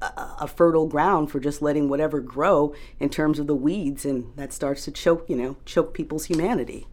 a, 0.00 0.06
a 0.40 0.48
fertile 0.48 0.88
ground 0.88 1.30
for 1.30 1.38
just 1.38 1.62
letting 1.62 1.88
whatever 1.88 2.18
grow 2.18 2.74
in 2.98 3.08
terms 3.08 3.38
of 3.38 3.46
the 3.46 3.54
weeds. 3.54 4.04
And 4.04 4.32
that 4.34 4.52
starts 4.52 4.84
to 4.86 4.90
choke, 4.90 5.26
you 5.28 5.36
know, 5.36 5.56
choke 5.64 5.94
people's 5.94 6.24
humanity. 6.24 6.88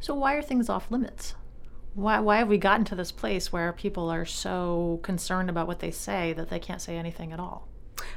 So, 0.00 0.14
why 0.16 0.34
are 0.34 0.42
things 0.42 0.68
off 0.68 0.90
limits? 0.90 1.36
Why, 1.94 2.20
why 2.20 2.38
have 2.38 2.48
we 2.48 2.58
gotten 2.58 2.84
to 2.86 2.94
this 2.94 3.12
place 3.12 3.52
where 3.52 3.72
people 3.72 4.10
are 4.10 4.24
so 4.24 5.00
concerned 5.02 5.48
about 5.48 5.66
what 5.66 5.78
they 5.78 5.90
say 5.90 6.32
that 6.34 6.50
they 6.50 6.58
can't 6.58 6.82
say 6.82 6.96
anything 6.96 7.32
at 7.32 7.40
all? 7.40 7.68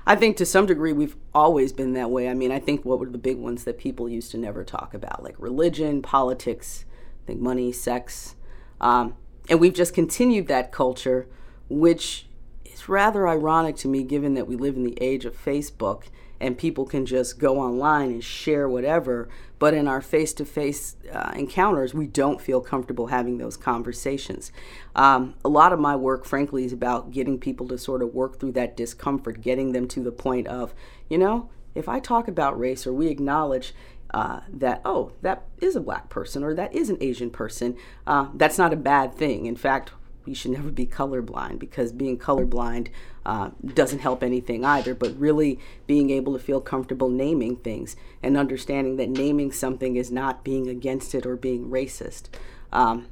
I 0.06 0.16
think 0.16 0.38
to 0.38 0.46
some 0.46 0.66
degree 0.66 0.94
we've 0.94 1.16
always 1.34 1.72
been 1.72 1.94
that 1.94 2.10
way. 2.10 2.28
I 2.28 2.34
mean, 2.34 2.52
I 2.52 2.60
think 2.60 2.84
what 2.84 3.00
were 3.00 3.10
the 3.10 3.18
big 3.18 3.38
ones 3.38 3.64
that 3.66 3.78
people 3.78 4.10
used 4.10 4.32
to 4.32 4.38
never 4.38 4.64
talk 4.64 4.94
about, 4.94 5.24
like 5.24 5.36
religion, 5.38 6.02
politics, 6.02 6.86
I 7.24 7.28
think 7.28 7.40
money, 7.40 7.72
sex. 7.72 8.36
Um, 8.82 9.16
and 9.50 9.60
we've 9.60 9.74
just 9.74 9.94
continued 9.94 10.48
that 10.48 10.72
culture, 10.72 11.28
which 11.70 12.28
is 12.66 12.90
rather 12.90 13.28
ironic 13.28 13.76
to 13.78 13.88
me 13.88 14.04
given 14.04 14.34
that 14.34 14.48
we 14.48 14.56
live 14.56 14.76
in 14.76 14.84
the 14.84 14.98
age 15.02 15.26
of 15.26 15.38
Facebook 15.38 16.06
and 16.40 16.58
people 16.58 16.86
can 16.86 17.06
just 17.06 17.40
go 17.40 17.60
online 17.60 18.12
and 18.12 18.24
share 18.24 18.68
whatever. 18.70 19.30
But 19.60 19.74
in 19.74 19.88
our 19.88 20.02
face 20.02 20.34
to 20.34 20.46
face 20.46 20.96
encounters, 21.36 21.94
we 21.94 22.06
don't 22.08 22.40
feel 22.40 22.62
comfortable 22.62 23.08
having 23.08 23.38
those 23.38 23.58
conversations. 23.58 24.52
Um, 24.96 25.34
a 25.44 25.50
lot 25.50 25.74
of 25.74 25.80
my 25.80 25.96
work, 25.96 26.26
frankly, 26.26 26.64
is 26.64 26.74
about 26.74 27.12
getting 27.12 27.40
people 27.40 27.68
to 27.70 27.78
sort 27.78 28.04
of 28.04 28.14
work 28.14 28.40
through 28.40 28.52
that 28.54 28.78
discomfort, 28.78 29.42
getting 29.42 29.72
them 29.72 29.88
to 29.90 30.02
the 30.02 30.12
point 30.12 30.48
of, 30.48 30.76
you 31.10 31.18
know, 31.18 31.50
if 31.74 31.90
I 31.90 32.00
talk 32.00 32.28
about 32.28 32.60
race 32.60 32.86
or 32.86 32.94
we 32.94 33.08
acknowledge 33.08 33.74
uh, 34.14 34.42
that, 34.50 34.82
oh, 34.86 35.12
that 35.22 35.44
is 35.60 35.76
a 35.76 35.82
black 35.82 36.10
person 36.10 36.44
or 36.44 36.54
that 36.54 36.74
is 36.74 36.90
an 36.90 36.98
Asian 37.02 37.30
person, 37.30 37.76
uh, 38.06 38.28
that's 38.34 38.58
not 38.58 38.74
a 38.74 38.78
bad 38.78 39.14
thing. 39.14 39.46
In 39.46 39.56
fact, 39.56 39.92
you 40.28 40.36
should 40.36 40.52
never 40.52 40.70
be 40.70 40.86
colorblind 40.86 41.60
because 41.60 41.92
being 41.92 42.18
colorblind 42.18 42.90
uh, 43.26 43.50
doesn't 43.74 44.00
help 44.00 44.24
anything 44.24 44.66
either. 44.66 44.94
But 44.94 45.18
really 45.18 45.60
being 45.86 46.10
able 46.10 46.34
to 46.34 46.40
feel 46.40 46.62
comfortable 46.62 47.10
naming 47.10 47.58
things 47.58 47.96
and 48.22 48.38
understanding 48.38 48.98
that 48.98 49.10
naming 49.10 49.52
something 49.52 49.96
is 49.96 50.12
not 50.12 50.44
being 50.44 50.68
against 50.68 51.16
it 51.16 51.26
or 51.26 51.36
being 51.36 51.70
racist. 51.70 52.30
Um, 52.72 53.08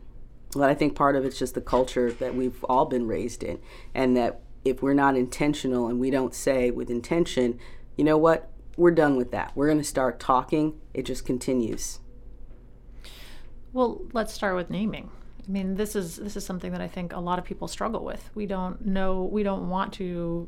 but 0.54 0.70
I 0.70 0.74
think 0.74 0.96
part 0.96 1.16
of 1.16 1.26
it's 1.26 1.38
just 1.38 1.54
the 1.54 1.62
culture 1.62 2.12
that 2.12 2.36
we've 2.36 2.64
all 2.66 2.86
been 2.86 3.08
raised 3.08 3.44
in, 3.44 3.60
and 3.94 4.16
that 4.16 4.42
if 4.64 4.82
we're 4.82 4.94
not 4.94 5.16
intentional 5.16 5.88
and 5.88 6.00
we 6.00 6.10
don't 6.10 6.34
say 6.34 6.72
with 6.72 6.90
intention, 6.90 7.60
you 7.98 8.04
know 8.04 8.18
what, 8.18 8.50
we're 8.78 8.92
done 8.92 9.16
with 9.16 9.32
that. 9.32 9.52
We're 9.56 9.68
going 9.68 9.78
to 9.78 9.84
start 9.84 10.20
talking. 10.20 10.80
It 10.94 11.04
just 11.04 11.26
continues. 11.26 12.00
Well, 13.74 14.02
let's 14.14 14.34
start 14.34 14.56
with 14.56 14.70
naming. 14.70 15.12
I 15.48 15.52
mean, 15.52 15.76
this 15.76 15.96
is 15.96 16.18
this 16.18 16.36
is 16.36 16.46
something 16.46 16.72
that 16.72 16.82
I 16.82 16.88
think 16.88 17.14
a 17.14 17.20
lot 17.20 17.40
of 17.40 17.46
people 17.46 17.68
struggle 17.68 18.04
with. 18.04 18.30
We 18.36 18.46
don't 18.46 18.86
know, 18.86 19.24
we 19.24 19.44
don't 19.44 19.70
want 19.70 19.94
to 19.94 20.48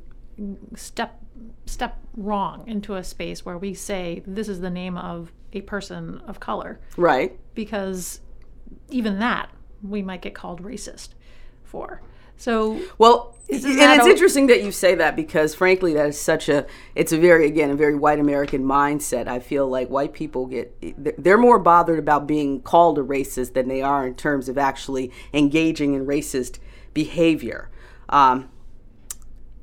step 0.76 1.20
step 1.66 2.00
wrong 2.16 2.68
into 2.68 2.96
a 2.96 3.04
space 3.04 3.46
where 3.46 3.58
we 3.58 3.74
say 3.74 4.24
this 4.26 4.50
is 4.50 4.62
the 4.62 4.70
name 4.70 4.98
of 4.98 5.32
a 5.54 5.62
person 5.62 6.22
of 6.28 6.40
color. 6.40 6.80
Right. 6.96 7.38
Because 7.54 8.22
even 8.90 9.20
that 9.20 9.50
we 9.82 10.02
might 10.02 10.22
get 10.22 10.34
called 10.34 10.64
racist 10.64 11.10
for. 11.64 12.02
So 12.38 12.80
well, 12.98 13.36
and 13.50 13.64
it's 13.66 14.08
interesting 14.08 14.48
that 14.48 14.64
you 14.64 14.72
say 14.72 14.96
that 14.96 15.16
because 15.16 15.56
frankly, 15.56 15.94
that 15.94 16.08
is 16.08 16.20
such 16.20 16.50
a 16.50 16.66
it's 16.96 17.12
a 17.12 17.18
very 17.18 17.48
again 17.48 17.72
a 17.72 17.76
very 17.76 17.96
white 17.96 18.20
American 18.20 18.64
mindset. 18.64 19.28
I 19.28 19.40
feel 19.40 19.68
like 19.68 19.90
white 19.90 20.14
people 20.14 20.46
get 20.46 20.74
they're 21.22 21.38
more 21.38 21.60
bothered 21.60 22.00
about 22.00 22.28
being 22.28 22.62
called 22.62 23.00
a 23.00 23.04
racist 23.04 23.54
than 23.54 23.68
they 23.68 23.82
are 23.82 24.06
in 24.06 24.16
terms 24.16 24.50
of 24.50 24.58
actually 24.58 25.12
engaging 25.34 25.94
in 25.94 26.06
racist 26.06 26.60
behavior. 26.94 27.70
Um, 28.10 28.50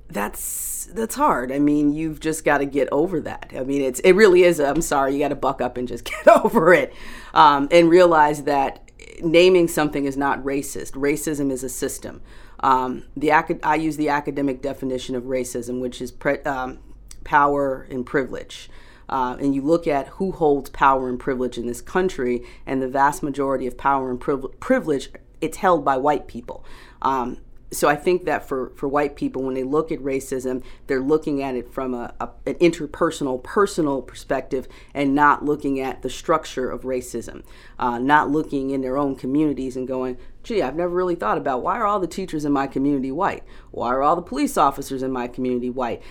that's 0.09 0.87
that's 0.87 1.15
hard. 1.15 1.53
I 1.53 1.59
mean, 1.59 1.93
you've 1.93 2.21
just 2.21 2.45
got 2.45 2.59
to 2.59 2.67
get 2.67 2.89
over 2.91 3.21
that. 3.21 3.53
I 3.57 3.65
mean, 3.65 3.83
it's 3.83 4.01
it 4.01 4.13
really 4.13 4.45
is. 4.45 4.61
i 4.61 4.69
am 4.69 4.81
sorry, 4.81 5.15
you 5.15 5.19
got 5.19 5.29
to 5.29 5.37
buck 5.37 5.61
up 5.61 5.77
and 5.77 5.87
just 5.87 6.05
get 6.25 6.27
over 6.29 6.73
it, 6.73 6.93
um, 7.35 7.69
and 7.71 7.91
realize 7.91 8.45
that 8.45 8.91
naming 9.23 9.69
something 9.69 10.05
is 10.07 10.17
not 10.17 10.43
racist. 10.43 10.93
Racism 10.93 11.51
is 11.51 11.63
a 11.63 11.69
system. 11.69 12.23
Um, 12.65 13.05
the 13.15 13.31
I 13.31 13.75
use 13.75 13.99
the 13.99 14.09
academic 14.09 14.63
definition 14.63 15.15
of 15.15 15.25
racism, 15.25 15.81
which 15.81 16.01
is 16.01 16.11
pre- 16.11 16.43
um, 16.45 16.79
power 17.23 17.87
and 17.91 18.07
privilege. 18.07 18.71
Uh, 19.07 19.37
and 19.39 19.55
you 19.55 19.61
look 19.61 19.87
at 19.87 20.09
who 20.09 20.33
holds 20.33 20.71
power 20.71 21.11
and 21.11 21.21
privilege 21.21 21.59
in 21.59 21.67
this 21.67 21.83
country, 21.83 22.43
and 22.65 22.81
the 22.81 22.89
vast 22.89 23.23
majority 23.23 23.67
of 23.67 23.77
power 23.77 24.11
and 24.11 24.19
priv- 24.19 24.59
privilege, 24.61 25.11
it's 25.43 25.59
held 25.59 25.85
by 25.85 25.99
white 25.99 26.27
people. 26.27 26.65
Um, 27.03 27.37
so 27.73 27.89
I 27.89 27.97
think 27.97 28.25
that 28.25 28.47
for, 28.47 28.71
for 28.77 28.89
white 28.89 29.17
people, 29.17 29.43
when 29.43 29.55
they 29.55 29.65
look 29.65 29.91
at 29.91 29.99
racism, 29.99 30.63
they're 30.87 31.01
looking 31.01 31.43
at 31.43 31.55
it 31.55 31.73
from 31.73 31.95
a, 31.95 32.15
a, 32.21 32.31
an 32.47 32.55
interpersonal, 32.55 33.43
personal 33.43 34.03
perspective, 34.03 34.69
and 34.93 35.15
not 35.15 35.45
looking 35.45 35.81
at 35.81 36.03
the 36.03 36.11
structure 36.11 36.71
of 36.71 36.83
racism, 36.83 37.43
uh, 37.79 37.99
not 37.99 38.31
looking 38.31 38.71
in 38.71 38.81
their 38.81 38.97
own 38.97 39.17
communities 39.17 39.77
and 39.77 39.89
going, 39.89 40.17
gee, 40.43 40.63
I've 40.63 40.77
never 40.77 40.95
really 40.95 41.17
thought 41.17 41.39
about 41.39 41.63
why 41.63 41.77
are 41.77 41.87
all 41.87 42.01
the 42.01 42.07
teachers 42.07 42.45
in 42.45 42.53
my 42.53 42.67
community 42.67 43.11
white? 43.11 43.43
Why 43.71 43.89
are 43.89 44.03
all 44.03 44.17
the 44.17 44.23
police 44.23 44.57
officers 44.57 45.03
in 45.03 45.11
my 45.11 45.27
community 45.27 45.71
white? 45.71 46.03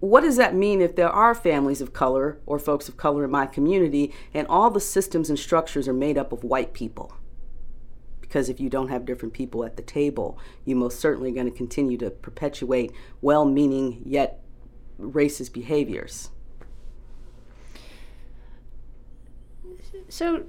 What 0.00 0.20
does 0.20 0.36
that 0.36 0.54
mean 0.54 0.80
if 0.80 0.94
there 0.94 1.10
are 1.10 1.34
families 1.34 1.80
of 1.80 1.92
color 1.92 2.38
or 2.46 2.58
folks 2.58 2.88
of 2.88 2.96
color 2.96 3.24
in 3.24 3.30
my 3.30 3.46
community 3.46 4.12
and 4.32 4.46
all 4.46 4.70
the 4.70 4.80
systems 4.80 5.28
and 5.28 5.38
structures 5.38 5.88
are 5.88 5.92
made 5.92 6.18
up 6.18 6.32
of 6.32 6.44
white 6.44 6.72
people? 6.72 7.12
Because 8.28 8.50
if 8.50 8.60
you 8.60 8.68
don't 8.68 8.88
have 8.88 9.06
different 9.06 9.32
people 9.32 9.64
at 9.64 9.76
the 9.76 9.82
table, 9.82 10.38
you 10.66 10.76
most 10.76 11.00
certainly 11.00 11.32
going 11.32 11.50
to 11.50 11.56
continue 11.56 11.96
to 11.96 12.10
perpetuate 12.10 12.92
well 13.22 13.46
meaning 13.46 14.02
yet 14.04 14.40
racist 15.00 15.52
behaviors. 15.52 16.28
So, 20.10 20.44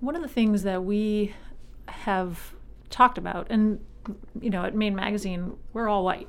one 0.00 0.14
of 0.16 0.22
the 0.22 0.28
things 0.28 0.62
that 0.62 0.84
we 0.84 1.34
have 1.88 2.54
talked 2.90 3.18
about, 3.18 3.48
and 3.50 3.84
you 4.40 4.50
know, 4.50 4.64
at 4.64 4.74
Maine 4.74 4.94
Magazine, 4.94 5.56
we're 5.72 5.88
all 5.88 6.04
white. 6.04 6.28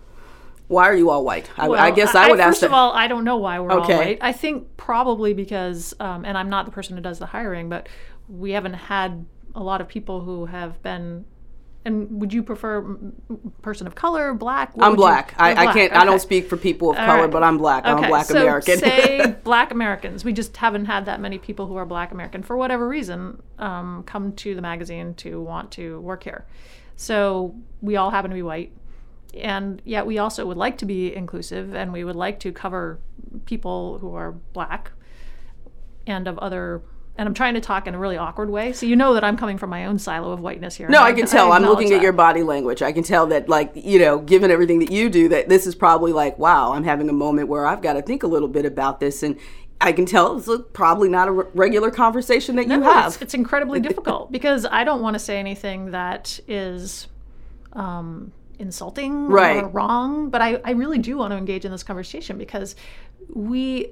Why 0.67 0.85
are 0.85 0.95
you 0.95 1.09
all 1.09 1.23
white? 1.23 1.49
I, 1.57 1.67
Well, 1.67 1.79
I 1.79 1.91
guess 1.91 2.15
I 2.15 2.29
would 2.29 2.39
ask. 2.39 2.55
First 2.55 2.63
of 2.63 2.73
all, 2.73 2.93
I 2.93 3.07
don't 3.07 3.23
know 3.23 3.37
why 3.37 3.59
we're 3.59 3.71
Okay. 3.71 3.93
all 3.93 3.99
white. 3.99 4.17
I 4.21 4.31
think 4.31 4.75
probably 4.77 5.33
because, 5.33 5.93
um, 5.99 6.25
and 6.25 6.37
I'm 6.37 6.49
not 6.49 6.65
the 6.65 6.71
person 6.71 6.95
who 6.95 7.03
does 7.03 7.19
the 7.19 7.27
hiring, 7.27 7.69
but 7.69 7.89
we 8.29 8.51
haven't 8.51 8.73
had 8.73 9.25
a 9.55 9.61
lot 9.63 9.81
of 9.81 9.87
people 9.87 10.21
who 10.21 10.45
have 10.45 10.81
been. 10.83 11.25
And 11.85 12.21
would 12.21 12.31
you 12.31 12.43
prefer 12.43 12.97
person 13.61 13.87
of 13.87 13.93
color, 13.93 14.33
black? 14.33 14.77
What 14.77 14.85
I'm 14.85 14.91
would 14.91 14.99
you- 14.99 15.03
black. 15.05 15.33
I, 15.37 15.49
You're 15.51 15.59
I 15.69 15.73
can't. 15.73 15.91
I 15.93 16.05
don't 16.05 16.21
speak 16.21 16.47
for 16.47 16.55
people 16.55 16.91
of 16.91 16.97
All 16.97 17.05
color, 17.05 17.21
right. 17.23 17.31
but 17.31 17.43
I'm 17.43 17.57
black. 17.57 17.85
I'm 17.85 17.97
a 17.97 17.99
Okay, 17.99 18.07
black 18.07 18.25
so 18.25 18.41
American. 18.41 18.77
say 18.79 19.35
black 19.43 19.71
Americans. 19.71 20.23
We 20.23 20.31
just 20.31 20.55
haven't 20.55 20.85
had 20.85 21.05
that 21.07 21.19
many 21.19 21.37
people 21.39 21.67
who 21.67 21.75
are 21.75 21.85
black 21.85 22.13
American 22.13 22.41
for 22.41 22.55
whatever 22.55 22.87
reason 22.87 23.41
um, 23.59 24.03
come 24.05 24.31
to 24.33 24.55
the 24.55 24.61
magazine 24.61 25.13
to 25.15 25.41
want 25.41 25.71
to 25.71 25.99
work 25.99 26.23
here. 26.23 26.45
So 26.95 27.53
we 27.81 27.97
all 27.97 28.11
happen 28.11 28.31
to 28.31 28.35
be 28.35 28.43
white. 28.43 28.71
And 29.33 29.81
yet 29.83 30.05
we 30.05 30.19
also 30.19 30.45
would 30.45 30.57
like 30.57 30.77
to 30.77 30.85
be 30.85 31.13
inclusive 31.13 31.75
and 31.75 31.91
we 31.91 32.05
would 32.05 32.15
like 32.15 32.39
to 32.41 32.53
cover 32.53 32.99
people 33.45 33.97
who 33.97 34.15
are 34.15 34.31
black 34.31 34.91
and 36.07 36.29
of 36.29 36.37
other. 36.39 36.81
And 37.15 37.27
I'm 37.27 37.33
trying 37.35 37.53
to 37.53 37.61
talk 37.61 37.85
in 37.85 37.93
a 37.93 37.99
really 37.99 38.17
awkward 38.17 38.49
way. 38.49 38.73
So 38.73 38.87
you 38.87 38.95
know 38.95 39.13
that 39.13 39.23
I'm 39.23 39.37
coming 39.37 39.59
from 39.59 39.69
my 39.69 39.85
own 39.85 39.99
silo 39.99 40.31
of 40.31 40.39
whiteness 40.41 40.75
here. 40.75 40.89
No, 40.89 40.97
and 40.97 41.05
I 41.05 41.13
can 41.13 41.27
tell. 41.27 41.51
I'm 41.51 41.57
acknowledge 41.63 41.83
looking 41.83 41.93
at 41.95 42.01
your 42.01 42.11
body 42.11 42.41
language. 42.41 42.81
I 42.81 42.91
can 42.91 43.03
tell 43.03 43.27
that, 43.27 43.47
like, 43.47 43.71
you 43.75 43.99
know, 43.99 44.17
given 44.17 44.49
everything 44.49 44.79
that 44.79 44.91
you 44.91 45.09
do, 45.09 45.29
that 45.29 45.47
this 45.47 45.67
is 45.67 45.75
probably 45.75 46.11
like, 46.11 46.39
wow, 46.39 46.73
I'm 46.73 46.83
having 46.83 47.09
a 47.09 47.13
moment 47.13 47.49
where 47.49 47.67
I've 47.67 47.83
got 47.83 47.93
to 47.93 48.01
think 48.01 48.23
a 48.23 48.27
little 48.27 48.47
bit 48.47 48.65
about 48.65 48.99
this. 48.99 49.21
And 49.21 49.37
I 49.79 49.91
can 49.91 50.07
tell 50.07 50.37
it's 50.37 50.49
probably 50.73 51.07
not 51.07 51.27
a 51.27 51.31
re- 51.31 51.45
regular 51.53 51.91
conversation 51.91 52.55
that 52.55 52.67
you 52.67 52.81
have. 52.81 53.13
It's, 53.13 53.21
it's 53.21 53.33
incredibly 53.35 53.79
difficult 53.89 54.31
because 54.31 54.65
I 54.65 54.83
don't 54.83 55.01
want 55.03 55.13
to 55.13 55.19
say 55.19 55.37
anything 55.39 55.91
that 55.91 56.39
is 56.47 57.07
um, 57.73 58.31
insulting 58.57 59.27
Right. 59.27 59.63
or 59.63 59.67
wrong, 59.67 60.29
but 60.29 60.41
I, 60.41 60.59
I 60.63 60.71
really 60.71 60.97
do 60.99 61.17
want 61.17 61.31
to 61.31 61.37
engage 61.37 61.63
in 61.65 61.71
this 61.71 61.83
conversation 61.83 62.37
because 62.39 62.75
we 63.29 63.91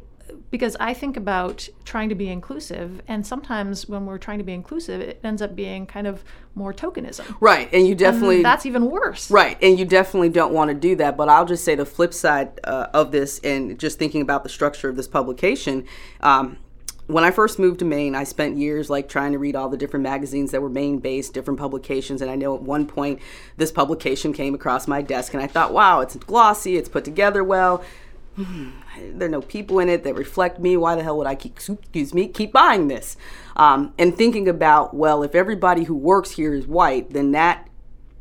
because 0.50 0.76
I 0.80 0.94
think 0.94 1.18
about 1.18 1.68
trying 1.86 2.10
to 2.10 2.16
be 2.16 2.30
inclusive, 2.30 3.02
and 3.08 3.26
sometimes 3.26 3.88
when 3.88 4.06
we're 4.06 4.18
trying 4.18 4.38
to 4.40 4.44
be 4.44 4.54
inclusive, 4.54 5.02
it 5.02 5.20
ends 5.24 5.42
up 5.42 5.56
being 5.56 5.86
kind 5.86 6.08
of 6.08 6.24
more 6.56 6.74
tokenism. 6.74 7.36
right. 7.40 7.70
And 7.74 7.88
you 7.88 7.96
definitely. 7.96 8.44
That's 8.44 8.66
even 8.66 8.90
worse. 8.90 9.32
Right, 9.32 9.58
and 9.62 9.80
you 9.80 9.86
definitely 9.86 10.30
don't 10.30 10.54
want 10.54 10.70
to 10.70 10.76
do 10.76 10.96
that. 10.98 11.18
But 11.18 11.30
I'll 11.30 11.46
just 11.46 11.64
say 11.64 11.76
the 11.76 11.86
flip 11.86 12.14
side 12.14 12.60
uh, 12.64 12.88
of 12.94 13.12
this, 13.12 13.40
and 13.40 13.80
just 13.80 13.98
thinking 14.00 14.22
about 14.22 14.44
the 14.44 14.50
structure 14.50 14.90
of 14.90 14.96
this 14.96 15.08
publication. 15.08 15.86
Um, 16.20 16.58
when 17.12 17.24
I 17.24 17.32
first 17.32 17.60
moved 17.60 17.80
to 17.80 17.86
Maine, 17.86 18.16
I 18.16 18.24
spent 18.24 18.58
years 18.58 18.90
like 18.90 19.10
trying 19.10 19.34
to 19.34 19.40
read 19.40 19.56
all 19.56 19.70
the 19.70 19.78
different 19.78 20.04
magazines 20.04 20.52
that 20.52 20.62
were 20.62 20.70
Maine 20.70 21.00
based, 21.00 21.34
different 21.34 21.60
publications. 21.60 22.22
And 22.22 22.32
I 22.32 22.36
know 22.36 22.56
at 22.56 22.62
one 22.62 22.88
point 22.88 23.20
this 23.58 23.72
publication 23.72 24.34
came 24.34 24.56
across 24.56 24.88
my 24.88 25.02
desk, 25.02 25.34
and 25.34 25.44
I 25.44 25.48
thought, 25.48 25.74
wow, 25.74 26.00
it's 26.00 26.16
glossy, 26.16 26.78
it's 26.78 26.90
put 26.90 27.04
together 27.04 27.44
well. 27.44 27.84
there 28.38 29.28
are 29.28 29.30
no 29.30 29.42
people 29.42 29.80
in 29.80 29.90
it 29.90 30.04
that 30.04 30.16
reflect 30.16 30.60
me. 30.60 30.78
Why 30.78 30.96
the 30.96 31.04
hell 31.04 31.18
would 31.18 31.28
I 31.28 31.36
keep, 31.36 31.58
excuse 31.58 32.14
me, 32.14 32.28
keep 32.28 32.52
buying 32.52 32.88
this? 32.88 33.18
Um, 33.56 33.94
and 33.98 34.16
thinking 34.16 34.48
about, 34.48 34.94
well, 34.94 35.24
if 35.24 35.36
everybody 35.36 35.84
who 35.84 35.96
works 35.96 36.32
here 36.32 36.54
is 36.54 36.68
white, 36.68 37.12
then 37.12 37.32
that 37.32 37.68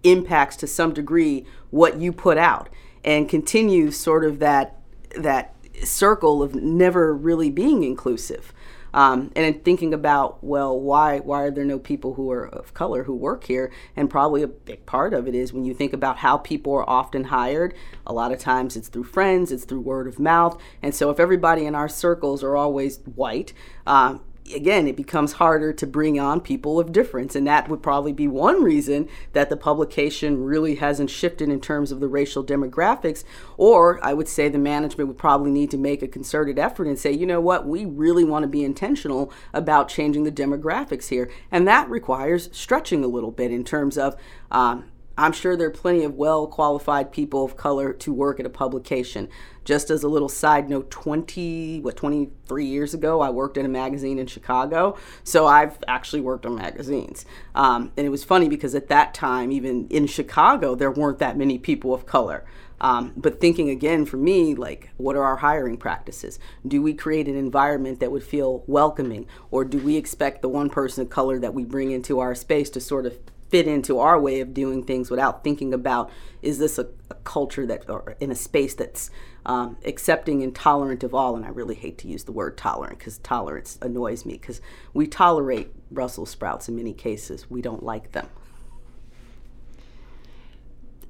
impacts 0.03 0.57
to 0.57 0.67
some 0.67 0.93
degree 0.93 1.45
what 1.71 1.99
you 1.99 2.13
put 2.13 2.39
out 2.39 2.69
and 3.05 3.29
continues 3.29 3.97
sort 3.97 4.25
of 4.25 4.39
that 4.39 4.77
that 5.17 5.55
circle 5.83 6.43
of 6.43 6.55
never 6.55 7.15
really 7.15 7.51
being 7.51 7.83
inclusive. 7.83 8.53
Um, 8.93 9.31
and 9.37 9.45
in 9.45 9.61
thinking 9.61 9.95
about 9.95 10.43
well 10.43 10.79
why 10.79 11.19
why 11.19 11.43
are 11.43 11.51
there 11.51 11.65
no 11.65 11.79
people 11.79 12.15
who 12.15 12.31
are 12.31 12.49
of 12.49 12.75
color 12.75 13.05
who 13.05 13.15
work 13.15 13.45
here? 13.45 13.71
And 13.97 14.11
probably 14.11 14.43
a 14.43 14.49
big 14.49 14.87
part 14.87 15.15
of 15.15 15.29
it 15.29 15.35
is 15.35 15.53
when 15.53 15.65
you 15.65 15.75
think 15.75 15.93
about 15.93 16.19
how 16.19 16.39
people 16.39 16.73
are 16.75 16.89
often 16.89 17.25
hired 17.25 17.75
a 18.07 18.13
lot 18.13 18.33
of 18.33 18.39
times 18.39 18.77
it's 18.77 18.89
through 18.89 19.05
friends 19.05 19.53
it's 19.53 19.65
through 19.65 19.81
word 19.81 20.07
of 20.07 20.19
mouth. 20.19 20.61
And 20.83 20.95
so 20.95 21.11
if 21.11 21.21
everybody 21.21 21.67
in 21.67 21.75
our 21.75 21.89
circles 21.89 22.43
are 22.43 22.57
always 22.57 22.99
white 23.15 23.53
um, 23.87 24.21
again, 24.55 24.87
it 24.87 24.97
becomes 24.97 25.33
harder 25.33 25.73
to 25.73 25.87
bring 25.87 26.19
on 26.19 26.41
people 26.41 26.79
of 26.79 26.93
difference. 26.93 27.35
And 27.35 27.47
that 27.47 27.69
would 27.69 27.83
probably 27.83 28.13
be 28.13 28.29
one 28.29 28.63
reason 28.63 29.09
that 29.33 29.51
the 29.51 29.57
publication 29.57 30.43
really 30.45 30.77
hasn't 30.77 31.11
shifted 31.11 31.49
in 31.49 31.61
terms 31.61 31.93
of 31.93 32.01
the 32.01 32.09
racial 32.09 32.45
demographics. 32.45 33.25
Or 33.57 33.99
I 34.05 34.13
would 34.13 34.29
say 34.29 34.49
the 34.49 34.59
management 34.59 35.09
would 35.09 35.19
probably 35.19 35.51
need 35.51 35.71
to 35.71 35.79
make 35.79 36.03
a 36.03 36.09
concerted 36.09 36.59
effort 36.59 36.87
and 36.87 36.99
say, 36.99 37.13
you 37.13 37.27
know 37.27 37.41
what, 37.41 37.67
we 37.67 37.85
really 37.85 38.25
want 38.25 38.43
to 38.43 38.49
be 38.49 38.65
intentional 38.65 39.33
about 39.53 39.89
changing 39.89 40.25
the 40.25 40.33
demographics 40.33 41.09
here. 41.09 41.31
And 41.51 41.67
that 41.67 41.89
requires 41.89 42.51
stretching 42.53 43.05
a 43.05 43.09
little 43.09 43.31
bit 43.31 43.51
in 43.51 43.65
terms 43.65 43.97
of, 43.97 44.17
um, 44.51 44.90
I'm 45.21 45.33
sure 45.33 45.55
there 45.55 45.69
are 45.69 45.71
plenty 45.71 46.03
of 46.03 46.15
well 46.15 46.47
qualified 46.47 47.13
people 47.13 47.45
of 47.45 47.55
color 47.55 47.93
to 47.93 48.13
work 48.13 48.41
at 48.41 48.47
a 48.47 48.51
publication. 48.51 49.29
Just 49.67 49.91
as 49.91 50.03
a 50.03 50.09
little 50.09 50.31
side 50.31 50.71
note, 50.71 50.91
20, 50.91 51.81
what, 51.81 51.95
23 51.95 52.65
years 52.65 52.95
ago, 52.95 53.21
I 53.21 53.29
worked 53.29 53.59
in 53.59 53.67
a 53.67 53.69
magazine 53.69 54.19
in 54.19 54.27
Chicago. 54.27 54.97
So 55.23 55.47
I've 55.47 55.77
actually 55.87 56.23
worked 56.23 56.47
on 56.47 56.55
magazines. 56.55 57.27
Um, 57.55 57.93
and 57.99 58.07
it 58.07 58.09
was 58.09 58.25
funny 58.25 58.49
because 58.49 58.75
at 58.75 58.89
that 58.89 59.13
time, 59.13 59.53
even 59.53 59.87
in 59.89 60.07
Chicago, 60.07 60.75
there 60.75 60.91
weren't 60.91 61.19
that 61.19 61.37
many 61.37 61.59
people 61.59 61.93
of 61.93 62.07
color. 62.07 62.47
Um, 62.81 63.13
but 63.15 63.43
thinking 63.43 63.69
again 63.69 64.07
for 64.07 64.17
me, 64.17 64.55
like, 64.55 64.89
what 64.97 65.15
are 65.17 65.23
our 65.23 65.37
hiring 65.37 65.77
practices? 65.77 66.39
Do 66.67 66.81
we 66.81 66.95
create 66.95 67.29
an 67.29 67.37
environment 67.37 68.01
that 68.01 68.11
would 68.11 68.25
feel 68.25 68.65
welcoming? 68.67 69.27
Or 69.51 69.67
do 69.67 69.77
we 69.77 69.99
expect 69.99 70.41
the 70.41 70.49
one 70.49 70.71
person 70.71 71.03
of 71.03 71.11
color 71.11 71.39
that 71.41 71.53
we 71.53 71.67
bring 71.67 71.91
into 71.91 72.21
our 72.21 72.35
space 72.35 72.71
to 72.71 72.81
sort 72.81 73.05
of 73.05 73.19
fit 73.51 73.67
into 73.67 73.99
our 73.99 74.19
way 74.19 74.41
of 74.41 74.55
doing 74.55 74.83
things 74.83 75.11
without 75.11 75.43
thinking 75.43 75.75
about 75.75 76.11
is 76.41 76.59
this 76.59 76.79
a, 76.79 76.87
a 77.11 77.15
culture 77.25 77.67
that 77.67 77.89
or 77.91 78.17
in 78.21 78.31
a 78.31 78.35
space 78.35 78.75
that's 78.75 79.11
um, 79.45 79.77
accepting 79.85 80.43
and 80.43 80.55
tolerant 80.55 81.03
of 81.03 81.15
all? 81.15 81.37
And 81.37 81.45
i 81.45 81.49
really 81.49 81.75
hate 81.75 81.99
to 81.99 82.09
use 82.09 82.25
the 82.25 82.33
word 82.33 82.57
tolerant 82.57 82.99
because 82.99 83.19
tolerance 83.19 83.79
annoys 83.83 84.25
me 84.25 84.35
because 84.35 84.61
we 84.95 85.07
tolerate 85.07 85.73
brussels 85.91 86.31
sprouts 86.31 86.69
in 86.69 86.77
many 86.77 86.95
cases. 86.95 87.51
We 87.51 87.61
don't 87.61 87.83
like 87.83 88.13
them. 88.13 88.29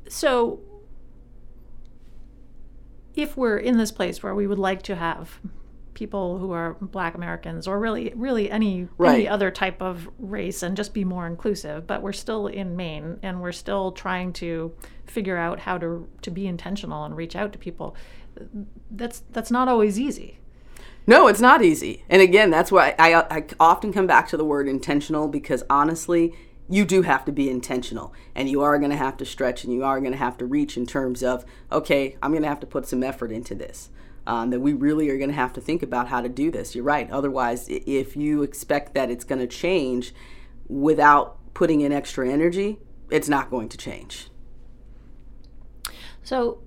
So, 0.08 0.58
if 3.14 3.36
we're 3.36 3.58
in 3.58 3.76
this 3.76 3.92
place 3.92 4.22
where 4.22 4.34
we 4.34 4.46
would 4.46 4.58
like 4.58 4.82
to 4.82 4.96
have 4.96 5.38
people 5.94 6.38
who 6.38 6.52
are 6.52 6.74
Black 6.80 7.14
Americans, 7.14 7.66
or 7.66 7.78
really, 7.78 8.12
really 8.14 8.50
any 8.50 8.88
Right. 8.98 9.14
any 9.14 9.28
other 9.28 9.50
type 9.50 9.80
of 9.82 10.08
race, 10.18 10.62
and 10.62 10.76
just 10.76 10.94
be 10.94 11.04
more 11.04 11.26
inclusive, 11.26 11.86
but 11.86 12.02
we're 12.02 12.12
still 12.12 12.46
in 12.46 12.76
Maine, 12.76 13.18
and 13.22 13.40
we're 13.40 13.52
still 13.52 13.92
trying 13.92 14.32
to 14.34 14.72
figure 15.06 15.36
out 15.36 15.60
how 15.60 15.78
to 15.78 16.08
to 16.22 16.30
be 16.30 16.46
intentional 16.46 17.04
and 17.04 17.16
reach 17.16 17.36
out 17.36 17.52
to 17.52 17.58
people. 17.58 17.94
That's 18.90 19.22
that's 19.32 19.50
not 19.50 19.68
always 19.68 19.98
easy. 19.98 20.38
No, 21.06 21.26
it's 21.26 21.40
not 21.40 21.62
easy. 21.62 22.04
And 22.08 22.22
again, 22.22 22.50
that's 22.50 22.70
why 22.70 22.94
I, 22.98 23.14
I 23.14 23.44
often 23.58 23.92
come 23.92 24.06
back 24.06 24.28
to 24.28 24.36
the 24.36 24.44
word 24.44 24.68
intentional 24.68 25.28
because 25.28 25.64
honestly, 25.68 26.34
you 26.68 26.84
do 26.84 27.02
have 27.02 27.24
to 27.24 27.32
be 27.32 27.50
intentional 27.50 28.14
and 28.34 28.48
you 28.48 28.62
are 28.62 28.78
going 28.78 28.92
to 28.92 28.96
have 28.96 29.16
to 29.16 29.24
stretch 29.24 29.64
and 29.64 29.72
you 29.72 29.82
are 29.82 29.98
going 29.98 30.12
to 30.12 30.18
have 30.18 30.38
to 30.38 30.46
reach 30.46 30.76
in 30.76 30.86
terms 30.86 31.22
of, 31.22 31.44
okay, 31.72 32.16
I'm 32.22 32.30
going 32.30 32.44
to 32.44 32.48
have 32.48 32.60
to 32.60 32.66
put 32.66 32.86
some 32.86 33.02
effort 33.02 33.32
into 33.32 33.56
this. 33.56 33.90
Um, 34.26 34.50
that 34.50 34.60
we 34.60 34.74
really 34.74 35.08
are 35.08 35.16
going 35.16 35.30
to 35.30 35.34
have 35.34 35.54
to 35.54 35.60
think 35.60 35.82
about 35.82 36.08
how 36.08 36.20
to 36.20 36.28
do 36.28 36.50
this. 36.50 36.74
You're 36.74 36.84
right. 36.84 37.10
Otherwise, 37.10 37.66
if 37.68 38.16
you 38.16 38.42
expect 38.42 38.94
that 38.94 39.10
it's 39.10 39.24
going 39.24 39.40
to 39.40 39.46
change 39.46 40.14
without 40.68 41.38
putting 41.54 41.80
in 41.80 41.90
extra 41.90 42.28
energy, 42.28 42.78
it's 43.10 43.28
not 43.28 43.50
going 43.50 43.68
to 43.70 43.78
change. 43.78 44.28
So 46.22 46.62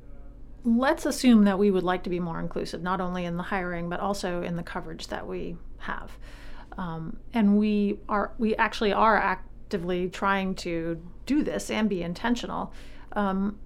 let's 0.64 1.06
assume 1.06 1.44
that 1.46 1.60
we 1.60 1.72
would 1.72 1.84
like 1.84 2.04
to 2.04 2.10
be 2.10 2.20
more 2.20 2.40
inclusive, 2.40 2.82
not 2.82 3.00
only 3.00 3.26
in 3.26 3.38
the 3.38 3.44
hiring, 3.44 3.90
but 3.90 4.00
also 4.00 4.42
in 4.42 4.56
the 4.56 4.64
coverage 4.64 5.08
that 5.08 5.26
we 5.28 5.56
have. 5.78 6.18
Um, 6.78 7.18
and 7.34 7.58
we 7.58 8.00
are 8.10 8.34
we 8.38 8.56
actually 8.56 8.94
are 8.94 9.18
actively 9.18 10.10
trying 10.10 10.56
to 10.56 11.02
do 11.26 11.44
this 11.44 11.70
and 11.70 11.88
be 11.90 12.02
intentional. 12.02 12.74
Um, 13.14 13.60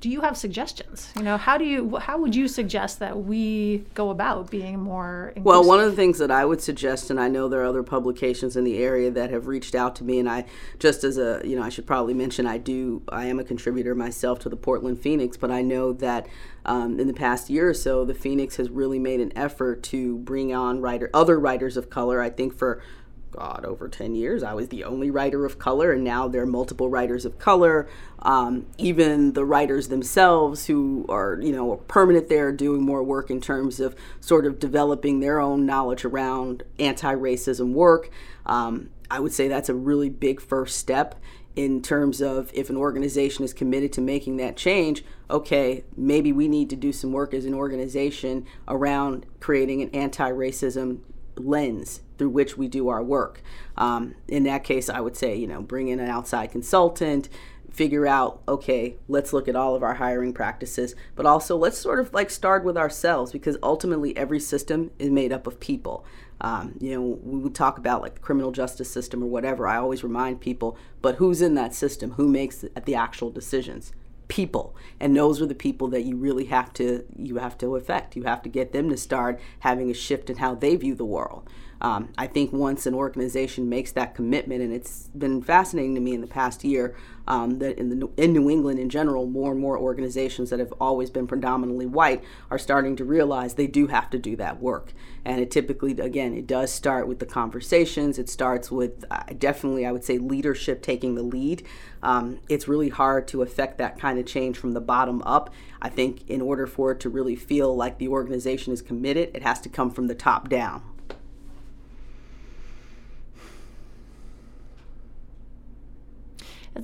do 0.00 0.08
you 0.08 0.20
have 0.20 0.36
suggestions? 0.36 1.12
You 1.16 1.22
know, 1.22 1.36
how 1.36 1.58
do 1.58 1.64
you 1.64 1.96
how 1.96 2.18
would 2.18 2.34
you 2.34 2.46
suggest 2.46 2.98
that 3.00 3.24
we 3.24 3.84
go 3.94 4.10
about 4.10 4.50
being 4.50 4.78
more 4.78 5.32
inclusive? 5.34 5.44
Well, 5.44 5.64
one 5.64 5.80
of 5.80 5.90
the 5.90 5.96
things 5.96 6.18
that 6.18 6.30
I 6.30 6.44
would 6.44 6.60
suggest, 6.60 7.10
and 7.10 7.18
I 7.18 7.28
know 7.28 7.48
there 7.48 7.62
are 7.62 7.66
other 7.66 7.82
publications 7.82 8.56
in 8.56 8.64
the 8.64 8.78
area 8.78 9.10
that 9.10 9.30
have 9.30 9.46
reached 9.46 9.74
out 9.74 9.96
to 9.96 10.04
me, 10.04 10.18
and 10.18 10.28
I 10.28 10.44
just 10.78 11.04
as 11.04 11.18
a 11.18 11.40
you 11.44 11.56
know 11.56 11.62
I 11.62 11.68
should 11.68 11.86
probably 11.86 12.14
mention 12.14 12.46
I 12.46 12.58
do 12.58 13.02
I 13.08 13.26
am 13.26 13.38
a 13.38 13.44
contributor 13.44 13.94
myself 13.94 14.38
to 14.40 14.48
the 14.48 14.56
Portland 14.56 15.00
Phoenix, 15.00 15.36
but 15.36 15.50
I 15.50 15.62
know 15.62 15.92
that 15.94 16.26
um, 16.64 17.00
in 17.00 17.06
the 17.06 17.14
past 17.14 17.50
year 17.50 17.68
or 17.68 17.74
so 17.74 18.04
the 18.04 18.14
Phoenix 18.14 18.56
has 18.56 18.70
really 18.70 18.98
made 18.98 19.20
an 19.20 19.36
effort 19.36 19.82
to 19.84 20.18
bring 20.18 20.54
on 20.54 20.80
writer 20.80 21.10
other 21.12 21.40
writers 21.40 21.76
of 21.76 21.90
color. 21.90 22.20
I 22.22 22.30
think 22.30 22.56
for 22.56 22.82
God, 23.30 23.64
over 23.64 23.88
10 23.88 24.14
years, 24.14 24.42
I 24.42 24.54
was 24.54 24.68
the 24.68 24.84
only 24.84 25.10
writer 25.10 25.44
of 25.44 25.58
color, 25.58 25.92
and 25.92 26.02
now 26.02 26.28
there 26.28 26.42
are 26.42 26.46
multiple 26.46 26.88
writers 26.88 27.24
of 27.24 27.38
color. 27.38 27.88
Um, 28.20 28.66
even 28.78 29.34
the 29.34 29.44
writers 29.44 29.88
themselves 29.88 30.66
who 30.66 31.06
are, 31.08 31.38
you 31.40 31.52
know, 31.52 31.76
permanent 31.88 32.28
there 32.28 32.52
doing 32.52 32.82
more 32.82 33.02
work 33.02 33.30
in 33.30 33.40
terms 33.40 33.80
of 33.80 33.94
sort 34.20 34.46
of 34.46 34.58
developing 34.58 35.20
their 35.20 35.40
own 35.40 35.66
knowledge 35.66 36.04
around 36.04 36.62
anti 36.78 37.14
racism 37.14 37.72
work. 37.72 38.10
Um, 38.46 38.90
I 39.10 39.20
would 39.20 39.32
say 39.32 39.48
that's 39.48 39.68
a 39.68 39.74
really 39.74 40.10
big 40.10 40.40
first 40.40 40.78
step 40.78 41.14
in 41.58 41.82
terms 41.82 42.20
of 42.20 42.52
if 42.54 42.70
an 42.70 42.76
organization 42.76 43.44
is 43.44 43.52
committed 43.52 43.92
to 43.92 44.00
making 44.00 44.36
that 44.36 44.56
change, 44.56 45.04
okay, 45.28 45.84
maybe 45.96 46.30
we 46.30 46.46
need 46.46 46.70
to 46.70 46.76
do 46.76 46.92
some 46.92 47.12
work 47.12 47.34
as 47.34 47.44
an 47.44 47.52
organization 47.54 48.46
around 48.68 49.26
creating 49.40 49.82
an 49.82 49.90
anti 49.90 50.30
racism 50.30 51.00
lens 51.38 52.02
through 52.18 52.30
which 52.30 52.56
we 52.56 52.68
do 52.68 52.88
our 52.88 53.02
work. 53.02 53.42
Um, 53.76 54.14
in 54.26 54.44
that 54.44 54.64
case, 54.64 54.88
I 54.88 55.00
would 55.00 55.16
say, 55.16 55.36
you 55.36 55.46
know, 55.46 55.62
bring 55.62 55.88
in 55.88 56.00
an 56.00 56.08
outside 56.08 56.50
consultant, 56.50 57.28
figure 57.70 58.06
out, 58.06 58.42
okay, 58.48 58.96
let's 59.06 59.32
look 59.32 59.46
at 59.46 59.54
all 59.54 59.76
of 59.76 59.84
our 59.84 59.94
hiring 59.94 60.32
practices, 60.32 60.96
but 61.14 61.26
also 61.26 61.56
let's 61.56 61.78
sort 61.78 62.00
of 62.00 62.12
like 62.12 62.28
start 62.28 62.64
with 62.64 62.76
ourselves 62.76 63.30
because 63.30 63.56
ultimately 63.62 64.16
every 64.16 64.40
system 64.40 64.90
is 64.98 65.10
made 65.10 65.32
up 65.32 65.46
of 65.46 65.60
people. 65.60 66.04
Um, 66.40 66.76
you 66.80 66.94
know, 66.94 67.18
we 67.22 67.38
would 67.38 67.54
talk 67.54 67.78
about 67.78 68.02
like 68.02 68.14
the 68.14 68.20
criminal 68.20 68.52
justice 68.52 68.90
system 68.90 69.22
or 69.22 69.26
whatever. 69.26 69.66
I 69.66 69.76
always 69.76 70.02
remind 70.02 70.40
people, 70.40 70.76
but 71.02 71.16
who's 71.16 71.40
in 71.40 71.54
that 71.54 71.74
system? 71.74 72.12
Who 72.12 72.28
makes 72.28 72.64
the 72.84 72.94
actual 72.94 73.30
decisions? 73.30 73.92
People 74.28 74.76
and 75.00 75.16
those 75.16 75.40
are 75.40 75.46
the 75.46 75.54
people 75.54 75.88
that 75.88 76.02
you 76.02 76.16
really 76.16 76.44
have 76.46 76.72
to 76.74 77.04
you 77.16 77.36
have 77.36 77.58
to 77.58 77.76
affect. 77.76 78.16
You 78.16 78.24
have 78.24 78.42
to 78.42 78.48
get 78.48 78.72
them 78.72 78.88
to 78.90 78.96
start 78.96 79.40
having 79.60 79.90
a 79.90 79.94
shift 79.94 80.30
in 80.30 80.36
how 80.36 80.54
they 80.54 80.76
view 80.76 80.94
the 80.94 81.04
world 81.04 81.48
um, 81.80 82.08
I 82.18 82.26
think 82.26 82.52
once 82.52 82.86
an 82.86 82.94
organization 82.94 83.68
makes 83.68 83.92
that 83.92 84.14
commitment, 84.14 84.62
and 84.62 84.72
it's 84.72 85.08
been 85.16 85.40
fascinating 85.42 85.94
to 85.94 86.00
me 86.00 86.12
in 86.12 86.20
the 86.20 86.26
past 86.26 86.64
year 86.64 86.96
um, 87.28 87.58
that 87.60 87.78
in, 87.78 88.00
the, 88.00 88.08
in 88.16 88.32
New 88.32 88.50
England 88.50 88.80
in 88.80 88.88
general, 88.88 89.26
more 89.26 89.52
and 89.52 89.60
more 89.60 89.78
organizations 89.78 90.50
that 90.50 90.58
have 90.58 90.72
always 90.80 91.10
been 91.10 91.26
predominantly 91.26 91.86
white 91.86 92.24
are 92.50 92.58
starting 92.58 92.96
to 92.96 93.04
realize 93.04 93.54
they 93.54 93.66
do 93.66 93.86
have 93.86 94.10
to 94.10 94.18
do 94.18 94.34
that 94.36 94.60
work. 94.60 94.92
And 95.24 95.40
it 95.40 95.50
typically, 95.50 95.92
again, 95.92 96.34
it 96.34 96.46
does 96.46 96.72
start 96.72 97.06
with 97.06 97.18
the 97.18 97.26
conversations. 97.26 98.18
It 98.18 98.28
starts 98.28 98.70
with 98.70 99.04
uh, 99.10 99.24
definitely, 99.38 99.86
I 99.86 99.92
would 99.92 100.04
say, 100.04 100.18
leadership 100.18 100.82
taking 100.82 101.14
the 101.14 101.22
lead. 101.22 101.64
Um, 102.02 102.40
it's 102.48 102.66
really 102.66 102.88
hard 102.88 103.28
to 103.28 103.42
affect 103.42 103.78
that 103.78 103.98
kind 103.98 104.18
of 104.18 104.26
change 104.26 104.56
from 104.56 104.72
the 104.72 104.80
bottom 104.80 105.22
up. 105.22 105.52
I 105.80 105.90
think 105.90 106.28
in 106.28 106.40
order 106.40 106.66
for 106.66 106.92
it 106.92 107.00
to 107.00 107.08
really 107.08 107.36
feel 107.36 107.76
like 107.76 107.98
the 107.98 108.08
organization 108.08 108.72
is 108.72 108.82
committed, 108.82 109.30
it 109.34 109.42
has 109.42 109.60
to 109.60 109.68
come 109.68 109.90
from 109.90 110.06
the 110.06 110.14
top 110.14 110.48
down. 110.48 110.82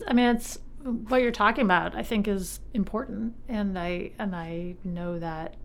I 0.07 0.13
mean, 0.13 0.37
it's 0.37 0.59
what 0.83 1.23
you're 1.23 1.33
talking 1.33 1.65
about. 1.65 1.97
I 1.97 2.03
think 2.03 2.29
is 2.29 2.61
important, 2.73 3.35
and 3.49 3.79
I 3.79 4.13
and 4.19 4.35
I 4.35 4.77
know 4.85 5.19
that, 5.19 5.57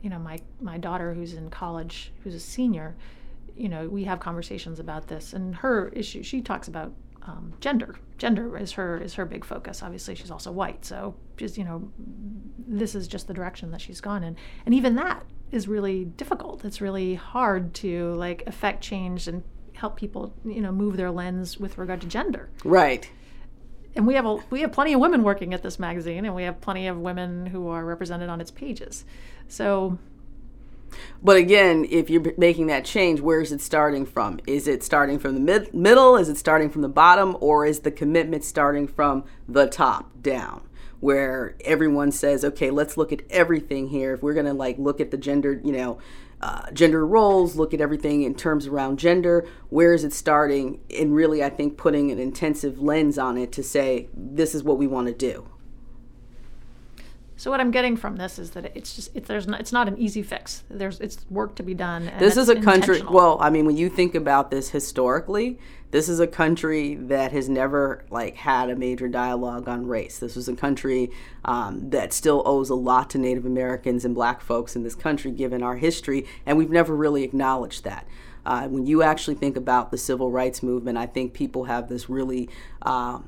you 0.00 0.10
know, 0.10 0.18
my 0.18 0.40
my 0.60 0.78
daughter 0.78 1.14
who's 1.14 1.34
in 1.34 1.50
college, 1.50 2.12
who's 2.22 2.34
a 2.34 2.40
senior, 2.40 2.96
you 3.56 3.68
know, 3.68 3.88
we 3.88 4.04
have 4.04 4.20
conversations 4.20 4.78
about 4.78 5.08
this, 5.08 5.32
and 5.32 5.54
her 5.56 5.88
issue. 5.88 6.22
She 6.22 6.40
talks 6.40 6.68
about 6.68 6.92
um, 7.22 7.54
gender. 7.60 7.96
Gender 8.18 8.56
is 8.58 8.72
her 8.72 8.98
is 8.98 9.14
her 9.14 9.24
big 9.24 9.44
focus. 9.44 9.82
Obviously, 9.82 10.14
she's 10.14 10.30
also 10.30 10.52
white, 10.52 10.84
so 10.84 11.14
just 11.36 11.56
you 11.56 11.64
know, 11.64 11.90
this 12.58 12.94
is 12.94 13.08
just 13.08 13.26
the 13.26 13.34
direction 13.34 13.70
that 13.70 13.80
she's 13.80 14.00
gone 14.00 14.22
in, 14.22 14.36
and 14.66 14.74
even 14.74 14.96
that 14.96 15.24
is 15.50 15.68
really 15.68 16.04
difficult. 16.04 16.64
It's 16.64 16.80
really 16.80 17.14
hard 17.14 17.74
to 17.74 18.14
like 18.14 18.42
affect 18.46 18.82
change 18.82 19.28
and 19.28 19.42
help 19.74 19.96
people, 19.96 20.34
you 20.44 20.60
know, 20.60 20.72
move 20.72 20.96
their 20.96 21.10
lens 21.10 21.58
with 21.58 21.78
regard 21.78 22.00
to 22.02 22.06
gender. 22.06 22.50
Right 22.64 23.10
and 23.94 24.06
we 24.06 24.14
have 24.14 24.26
a 24.26 24.36
we 24.50 24.60
have 24.60 24.72
plenty 24.72 24.92
of 24.92 25.00
women 25.00 25.22
working 25.22 25.52
at 25.54 25.62
this 25.62 25.78
magazine 25.78 26.24
and 26.24 26.34
we 26.34 26.44
have 26.44 26.60
plenty 26.60 26.86
of 26.86 26.98
women 26.98 27.46
who 27.46 27.68
are 27.68 27.84
represented 27.84 28.28
on 28.28 28.40
its 28.40 28.50
pages. 28.50 29.04
So 29.48 29.98
but 31.22 31.36
again 31.36 31.86
if 31.90 32.10
you're 32.10 32.34
making 32.36 32.66
that 32.68 32.84
change 32.84 33.20
where 33.20 33.40
is 33.40 33.52
it 33.52 33.60
starting 33.60 34.06
from? 34.06 34.40
Is 34.46 34.66
it 34.66 34.82
starting 34.82 35.18
from 35.18 35.34
the 35.34 35.40
mid- 35.40 35.74
middle? 35.74 36.16
Is 36.16 36.28
it 36.28 36.36
starting 36.36 36.70
from 36.70 36.82
the 36.82 36.88
bottom? 36.88 37.36
Or 37.40 37.66
is 37.66 37.80
the 37.80 37.90
commitment 37.90 38.44
starting 38.44 38.88
from 38.88 39.24
the 39.48 39.66
top 39.66 40.22
down? 40.22 40.62
Where 41.00 41.56
everyone 41.64 42.12
says 42.12 42.44
okay 42.44 42.70
let's 42.70 42.96
look 42.96 43.12
at 43.12 43.22
everything 43.30 43.88
here. 43.88 44.14
If 44.14 44.22
we're 44.22 44.34
going 44.34 44.46
to 44.46 44.54
like 44.54 44.78
look 44.78 45.00
at 45.00 45.10
the 45.10 45.16
gender 45.18 45.60
you 45.62 45.72
know 45.72 45.98
uh, 46.42 46.70
gender 46.72 47.06
roles, 47.06 47.54
look 47.56 47.72
at 47.72 47.80
everything 47.80 48.22
in 48.22 48.34
terms 48.34 48.66
around 48.66 48.98
gender. 48.98 49.46
Where 49.68 49.94
is 49.94 50.02
it 50.02 50.12
starting? 50.12 50.80
And 50.98 51.14
really, 51.14 51.42
I 51.42 51.50
think 51.50 51.76
putting 51.76 52.10
an 52.10 52.18
intensive 52.18 52.80
lens 52.80 53.16
on 53.16 53.38
it 53.38 53.52
to 53.52 53.62
say, 53.62 54.08
this 54.12 54.54
is 54.54 54.64
what 54.64 54.76
we 54.76 54.86
want 54.86 55.06
to 55.06 55.14
do. 55.14 55.48
So 57.42 57.50
what 57.50 57.58
I'm 57.58 57.72
getting 57.72 57.96
from 57.96 58.18
this 58.18 58.38
is 58.38 58.52
that 58.52 58.70
it's 58.76 58.94
just 58.94 59.10
it's 59.16 59.26
there's 59.26 59.48
not, 59.48 59.58
it's 59.58 59.72
not 59.72 59.88
an 59.88 59.98
easy 59.98 60.22
fix. 60.22 60.62
There's 60.70 61.00
it's 61.00 61.28
work 61.28 61.56
to 61.56 61.64
be 61.64 61.74
done. 61.74 62.08
this 62.20 62.36
is 62.36 62.48
a 62.48 62.60
country. 62.60 63.02
Well, 63.02 63.36
I 63.40 63.50
mean, 63.50 63.66
when 63.66 63.76
you 63.76 63.88
think 63.88 64.14
about 64.14 64.52
this 64.52 64.70
historically, 64.70 65.58
this 65.90 66.08
is 66.08 66.20
a 66.20 66.28
country 66.28 66.94
that 66.94 67.32
has 67.32 67.48
never 67.48 68.04
like 68.10 68.36
had 68.36 68.70
a 68.70 68.76
major 68.76 69.08
dialogue 69.08 69.68
on 69.68 69.88
race. 69.88 70.20
This 70.20 70.36
was 70.36 70.48
a 70.48 70.54
country 70.54 71.10
um, 71.44 71.90
that 71.90 72.12
still 72.12 72.44
owes 72.46 72.70
a 72.70 72.76
lot 72.76 73.10
to 73.10 73.18
Native 73.18 73.44
Americans 73.44 74.04
and 74.04 74.14
Black 74.14 74.40
folks 74.40 74.76
in 74.76 74.84
this 74.84 74.94
country, 74.94 75.32
given 75.32 75.64
our 75.64 75.74
history, 75.74 76.24
and 76.46 76.56
we've 76.56 76.70
never 76.70 76.94
really 76.94 77.24
acknowledged 77.24 77.82
that. 77.82 78.06
Uh, 78.46 78.68
when 78.68 78.86
you 78.86 79.02
actually 79.02 79.34
think 79.34 79.56
about 79.56 79.90
the 79.90 79.98
civil 79.98 80.30
rights 80.30 80.62
movement, 80.62 80.96
I 80.96 81.06
think 81.06 81.32
people 81.32 81.64
have 81.64 81.88
this 81.88 82.08
really 82.08 82.48
uh, 82.82 83.18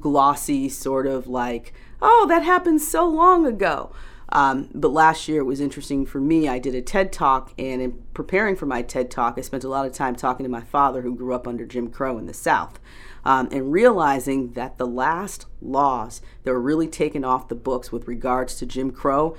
glossy 0.00 0.68
sort 0.68 1.06
of 1.06 1.28
like 1.28 1.72
oh, 2.02 2.26
that 2.28 2.42
happened 2.42 2.80
so 2.80 3.08
long 3.08 3.46
ago. 3.46 3.92
Um, 4.32 4.68
but 4.74 4.92
last 4.92 5.28
year 5.28 5.40
it 5.40 5.44
was 5.44 5.60
interesting 5.60 6.06
for 6.06 6.20
me. 6.20 6.48
I 6.48 6.58
did 6.58 6.74
a 6.74 6.82
TED 6.82 7.12
talk, 7.12 7.52
and 7.58 7.82
in 7.82 8.02
preparing 8.14 8.54
for 8.54 8.66
my 8.66 8.82
TED 8.82 9.10
talk, 9.10 9.34
I 9.36 9.40
spent 9.40 9.64
a 9.64 9.68
lot 9.68 9.86
of 9.86 9.92
time 9.92 10.14
talking 10.14 10.44
to 10.44 10.50
my 10.50 10.60
father, 10.60 11.02
who 11.02 11.16
grew 11.16 11.34
up 11.34 11.48
under 11.48 11.66
Jim 11.66 11.90
Crow 11.90 12.16
in 12.16 12.26
the 12.26 12.34
South, 12.34 12.78
um, 13.24 13.48
and 13.50 13.72
realizing 13.72 14.52
that 14.52 14.78
the 14.78 14.86
last 14.86 15.46
laws 15.60 16.22
that 16.44 16.52
were 16.52 16.60
really 16.60 16.86
taken 16.86 17.24
off 17.24 17.48
the 17.48 17.56
books 17.56 17.90
with 17.90 18.06
regards 18.06 18.56
to 18.56 18.66
Jim 18.66 18.92
Crow 18.92 19.36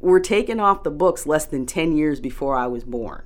were 0.00 0.20
taken 0.20 0.58
off 0.58 0.82
the 0.82 0.90
books 0.90 1.26
less 1.26 1.44
than 1.44 1.66
10 1.66 1.96
years 1.96 2.18
before 2.18 2.56
I 2.56 2.66
was 2.66 2.84
born 2.84 3.24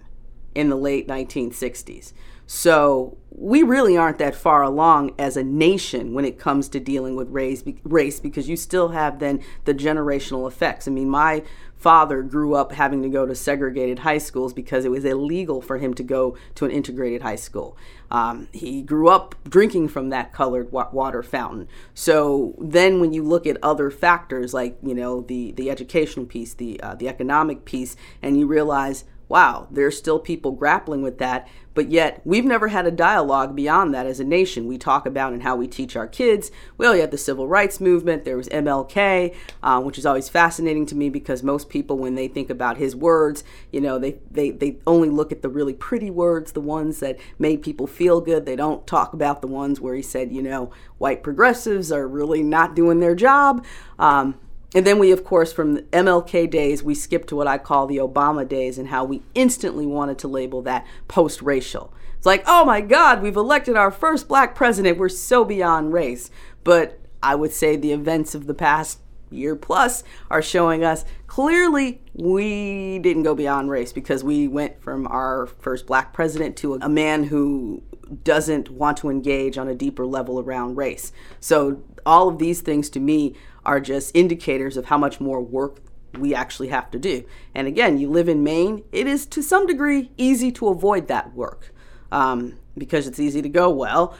in 0.54 0.70
the 0.70 0.76
late 0.76 1.06
1960s. 1.06 2.12
So 2.46 3.18
we 3.30 3.62
really 3.62 3.96
aren't 3.96 4.18
that 4.18 4.34
far 4.34 4.62
along 4.62 5.14
as 5.18 5.36
a 5.36 5.44
nation 5.44 6.14
when 6.14 6.24
it 6.24 6.38
comes 6.38 6.68
to 6.70 6.80
dealing 6.80 7.16
with 7.16 7.28
race, 7.28 7.62
race 7.84 8.18
because 8.18 8.48
you 8.48 8.56
still 8.56 8.88
have 8.88 9.18
then 9.18 9.42
the 9.64 9.74
generational 9.74 10.48
effects. 10.48 10.88
I 10.88 10.90
mean, 10.90 11.10
my 11.10 11.42
father 11.76 12.22
grew 12.22 12.54
up 12.54 12.72
having 12.72 13.02
to 13.02 13.08
go 13.08 13.26
to 13.26 13.34
segregated 13.34 13.98
high 14.00 14.18
schools 14.18 14.54
because 14.54 14.84
it 14.84 14.90
was 14.90 15.04
illegal 15.04 15.60
for 15.60 15.76
him 15.76 15.92
to 15.94 16.02
go 16.02 16.36
to 16.54 16.64
an 16.64 16.70
integrated 16.70 17.20
high 17.20 17.36
school. 17.36 17.76
Um, 18.10 18.48
he 18.52 18.80
grew 18.80 19.08
up 19.08 19.34
drinking 19.44 19.88
from 19.88 20.08
that 20.08 20.32
colored 20.32 20.72
water 20.72 21.22
fountain. 21.22 21.68
So 21.92 22.54
then, 22.58 23.00
when 23.00 23.12
you 23.12 23.22
look 23.22 23.46
at 23.46 23.58
other 23.62 23.90
factors 23.90 24.54
like 24.54 24.78
you 24.82 24.94
know 24.94 25.20
the 25.20 25.52
the 25.52 25.70
educational 25.70 26.24
piece, 26.24 26.54
the 26.54 26.80
uh, 26.80 26.94
the 26.94 27.08
economic 27.08 27.64
piece, 27.64 27.96
and 28.22 28.38
you 28.38 28.46
realize 28.46 29.04
wow, 29.28 29.66
there's 29.70 29.98
still 29.98 30.18
people 30.18 30.52
grappling 30.52 31.02
with 31.02 31.18
that. 31.18 31.48
But 31.74 31.90
yet, 31.90 32.22
we've 32.24 32.44
never 32.44 32.68
had 32.68 32.86
a 32.86 32.90
dialogue 32.90 33.54
beyond 33.54 33.92
that 33.92 34.06
as 34.06 34.18
a 34.18 34.24
nation. 34.24 34.66
We 34.66 34.78
talk 34.78 35.04
about 35.04 35.34
and 35.34 35.42
how 35.42 35.56
we 35.56 35.68
teach 35.68 35.94
our 35.94 36.06
kids. 36.06 36.50
Well, 36.78 36.94
you 36.94 37.02
had 37.02 37.10
the 37.10 37.18
civil 37.18 37.48
rights 37.48 37.82
movement. 37.82 38.24
There 38.24 38.38
was 38.38 38.48
MLK, 38.48 39.34
uh, 39.62 39.82
which 39.82 39.98
is 39.98 40.06
always 40.06 40.30
fascinating 40.30 40.86
to 40.86 40.94
me 40.94 41.10
because 41.10 41.42
most 41.42 41.68
people, 41.68 41.98
when 41.98 42.14
they 42.14 42.28
think 42.28 42.48
about 42.48 42.78
his 42.78 42.96
words, 42.96 43.44
you 43.72 43.82
know, 43.82 43.98
they, 43.98 44.16
they, 44.30 44.52
they 44.52 44.78
only 44.86 45.10
look 45.10 45.32
at 45.32 45.42
the 45.42 45.50
really 45.50 45.74
pretty 45.74 46.08
words, 46.08 46.52
the 46.52 46.62
ones 46.62 47.00
that 47.00 47.18
made 47.38 47.60
people 47.60 47.86
feel 47.86 48.22
good. 48.22 48.46
They 48.46 48.56
don't 48.56 48.86
talk 48.86 49.12
about 49.12 49.42
the 49.42 49.48
ones 49.48 49.78
where 49.78 49.94
he 49.94 50.02
said, 50.02 50.32
you 50.32 50.42
know, 50.42 50.70
white 50.96 51.22
progressives 51.22 51.92
are 51.92 52.08
really 52.08 52.42
not 52.42 52.74
doing 52.74 53.00
their 53.00 53.14
job. 53.14 53.62
Um, 53.98 54.40
and 54.76 54.86
then 54.86 54.98
we, 54.98 55.10
of 55.10 55.24
course, 55.24 55.54
from 55.54 55.72
the 55.72 55.82
MLK 55.84 56.50
days, 56.50 56.82
we 56.82 56.94
skipped 56.94 57.28
to 57.28 57.36
what 57.36 57.46
I 57.46 57.56
call 57.56 57.86
the 57.86 57.96
Obama 57.96 58.46
days 58.46 58.76
and 58.76 58.88
how 58.88 59.06
we 59.06 59.22
instantly 59.34 59.86
wanted 59.86 60.18
to 60.18 60.28
label 60.28 60.60
that 60.62 60.86
post 61.08 61.40
racial. 61.40 61.94
It's 62.18 62.26
like, 62.26 62.44
oh 62.46 62.62
my 62.66 62.82
God, 62.82 63.22
we've 63.22 63.36
elected 63.36 63.74
our 63.74 63.90
first 63.90 64.28
black 64.28 64.54
president. 64.54 64.98
We're 64.98 65.08
so 65.08 65.46
beyond 65.46 65.94
race. 65.94 66.30
But 66.62 67.00
I 67.22 67.36
would 67.36 67.52
say 67.52 67.76
the 67.76 67.92
events 67.92 68.34
of 68.34 68.46
the 68.46 68.52
past 68.52 69.00
year 69.30 69.56
plus 69.56 70.04
are 70.30 70.42
showing 70.42 70.84
us 70.84 71.06
clearly 71.26 72.02
we 72.12 72.98
didn't 72.98 73.22
go 73.22 73.34
beyond 73.34 73.70
race 73.70 73.94
because 73.94 74.22
we 74.22 74.46
went 74.46 74.82
from 74.82 75.06
our 75.06 75.46
first 75.46 75.86
black 75.86 76.12
president 76.12 76.54
to 76.58 76.74
a 76.74 76.88
man 76.88 77.24
who 77.24 77.82
doesn't 78.24 78.70
want 78.70 78.98
to 78.98 79.08
engage 79.08 79.56
on 79.56 79.68
a 79.68 79.74
deeper 79.74 80.04
level 80.04 80.38
around 80.38 80.76
race. 80.76 81.12
So 81.40 81.82
all 82.04 82.28
of 82.28 82.38
these 82.38 82.60
things 82.60 82.90
to 82.90 83.00
me 83.00 83.34
are 83.66 83.80
just 83.80 84.16
indicators 84.16 84.76
of 84.78 84.86
how 84.86 84.96
much 84.98 85.20
more 85.20 85.42
work 85.42 85.80
we 86.18 86.34
actually 86.34 86.68
have 86.68 86.90
to 86.92 86.98
do. 86.98 87.24
And 87.54 87.66
again, 87.68 87.98
you 87.98 88.08
live 88.08 88.28
in 88.28 88.42
Maine, 88.42 88.84
it 88.92 89.06
is 89.06 89.26
to 89.26 89.42
some 89.42 89.66
degree 89.66 90.10
easy 90.16 90.50
to 90.52 90.68
avoid 90.68 91.08
that 91.08 91.34
work. 91.34 91.74
um, 92.12 92.58
because 92.78 93.06
it's 93.06 93.18
easy 93.18 93.42
to 93.42 93.48
go, 93.48 93.70
well, 93.70 94.14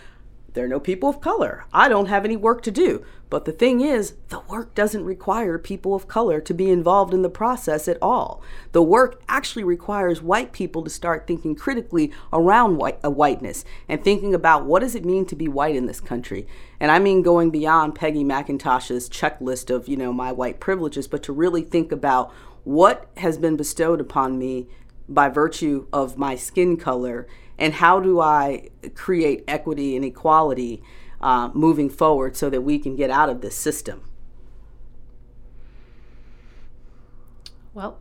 there 0.55 0.65
are 0.65 0.69
no 0.69 0.81
people 0.81 1.09
of 1.11 1.21
color. 1.21 1.65
I 1.73 1.89
don't 1.89 2.07
have 2.07 2.25
any 2.25 2.37
work 2.37 2.63
to 2.63 2.71
do. 2.71 3.05
But 3.29 3.45
the 3.45 3.53
thing 3.53 3.81
is, 3.81 4.15
the 4.29 4.41
work 4.41 4.75
doesn't 4.75 5.05
require 5.05 5.59
people 5.59 5.95
of 5.95 6.09
color 6.09 6.41
to 6.41 6.55
be 6.55 6.71
involved 6.71 7.13
in 7.13 7.23
the 7.23 7.29
process 7.29 7.89
at 7.89 7.99
all. 8.01 8.41
The 8.73 8.83
work 8.83 9.21
actually 9.29 9.65
requires 9.65 10.23
white 10.23 10.53
people 10.53 10.83
to 10.85 10.91
start 10.91 11.27
thinking 11.27 11.57
critically 11.57 12.13
around 12.33 12.79
white, 12.79 12.99
uh, 13.05 13.11
whiteness 13.11 13.65
and 13.89 14.03
thinking 14.03 14.33
about 14.35 14.65
what 14.65 14.81
does 14.81 14.95
it 14.95 15.05
mean 15.05 15.27
to 15.27 15.37
be 15.37 15.49
white 15.49 15.77
in 15.77 15.87
this 15.87 16.01
country. 16.01 16.47
And 16.79 16.91
I 16.91 16.99
mean 16.99 17.23
going 17.23 17.51
beyond 17.51 17.95
Peggy 17.95 18.25
McIntosh's 18.25 19.09
checklist 19.09 19.75
of, 19.75 19.89
you 19.89 19.97
know, 19.97 20.12
my 20.12 20.33
white 20.33 20.61
privileges, 20.61 21.09
but 21.09 21.23
to 21.25 21.33
really 21.33 21.62
think 21.62 21.91
about 21.93 22.33
what 22.65 23.09
has 23.17 23.39
been 23.39 23.57
bestowed 23.57 24.01
upon 24.01 24.39
me 24.39 24.67
by 25.09 25.29
virtue 25.29 25.87
of 25.93 26.19
my 26.19 26.35
skin 26.35 26.77
color 26.77 27.27
and 27.59 27.75
how 27.75 28.01
do 28.01 28.21
I 28.21 28.69
create 28.95 29.45
equity 29.49 29.97
and 29.97 30.05
equality 30.05 30.83
uh, 31.21 31.51
moving 31.55 31.89
forward 31.89 32.37
so 32.37 32.51
that 32.51 32.61
we 32.61 32.79
can 32.79 32.97
get 32.97 33.11
out 33.11 33.29
of 33.29 33.41
this 33.41 33.57
system? 33.57 34.03
Well, 37.73 37.99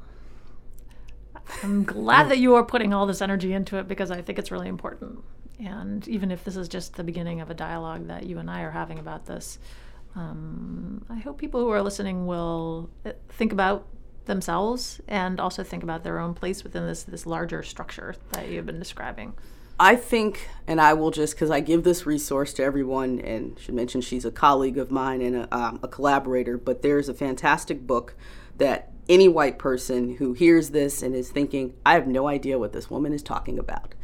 I'm 1.64 1.84
glad 1.84 2.30
that 2.30 2.38
you 2.38 2.56
are 2.56 2.64
putting 2.64 2.94
all 2.94 3.06
this 3.06 3.22
energy 3.22 3.54
into 3.54 3.78
it 3.78 3.88
because 3.88 4.12
I 4.12 4.22
think 4.22 4.40
it's 4.40 4.52
really 4.52 4.68
important. 4.68 5.24
And 5.60 6.08
even 6.08 6.32
if 6.32 6.44
this 6.44 6.58
is 6.58 6.68
just 6.68 6.96
the 6.96 7.04
beginning 7.04 7.42
of 7.42 7.50
a 7.50 7.54
dialogue 7.54 8.08
that 8.08 8.26
you 8.26 8.40
and 8.40 8.50
I 8.50 8.62
are 8.62 8.72
having 8.72 9.00
about 9.00 9.26
this, 9.26 9.60
um, 10.16 11.06
I 11.10 11.18
hope 11.18 11.38
people 11.38 11.62
who 11.62 11.70
are 11.70 11.82
listening 11.82 12.26
will 12.26 12.90
uh, 13.06 13.12
think 13.30 13.52
about 13.52 13.88
themselves 14.26 15.00
and 15.08 15.40
also 15.40 15.64
think 15.64 15.84
about 15.84 16.04
their 16.04 16.20
own 16.20 16.34
place 16.34 16.64
within 16.64 16.86
this 16.88 17.04
this 17.04 17.26
larger 17.26 17.62
structure 17.62 18.16
that 18.32 18.50
you've 18.50 18.66
been 18.66 18.80
describing. 18.80 19.34
I 19.78 19.98
think, 19.98 20.48
and 20.68 20.80
I 20.80 20.94
will 20.94 21.12
just 21.12 21.36
because 21.36 21.52
I 21.52 21.60
give 21.60 21.84
this 21.84 22.06
resource 22.06 22.54
to 22.54 22.64
everyone, 22.64 23.20
and 23.20 23.60
should 23.60 23.76
mention 23.76 24.00
she's 24.02 24.24
a 24.24 24.32
colleague 24.32 24.78
of 24.78 24.90
mine 24.90 25.22
and 25.22 25.36
a, 25.36 25.56
um, 25.56 25.80
a 25.84 25.88
collaborator. 25.88 26.58
But 26.58 26.82
there's 26.82 27.10
a 27.10 27.14
fantastic 27.14 27.86
book 27.86 28.16
that 28.58 28.94
any 29.10 29.28
white 29.28 29.60
person 29.60 30.16
who 30.16 30.32
hears 30.34 30.70
this 30.70 31.04
and 31.04 31.14
is 31.14 31.30
thinking, 31.30 31.74
I 31.86 31.94
have 31.94 32.08
no 32.08 32.28
idea 32.28 32.58
what 32.58 32.72
this 32.72 32.90
woman 32.90 33.14
is 33.14 33.22
talking 33.22 33.60
about. 33.60 33.95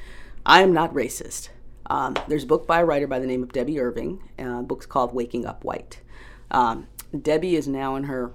I 0.45 0.61
am 0.61 0.73
not 0.73 0.93
racist. 0.93 1.49
Um, 1.87 2.15
there's 2.27 2.43
a 2.43 2.47
book 2.47 2.65
by 2.65 2.81
a 2.81 2.85
writer 2.85 3.07
by 3.07 3.19
the 3.19 3.27
name 3.27 3.43
of 3.43 3.51
Debby 3.51 3.79
Irving. 3.79 4.23
The 4.37 4.63
book's 4.65 4.85
called 4.85 5.13
Waking 5.13 5.45
Up 5.45 5.63
White. 5.63 6.01
Um, 6.49 6.87
Debby 7.19 7.55
is 7.55 7.67
now 7.67 7.95
in 7.95 8.05
her 8.05 8.31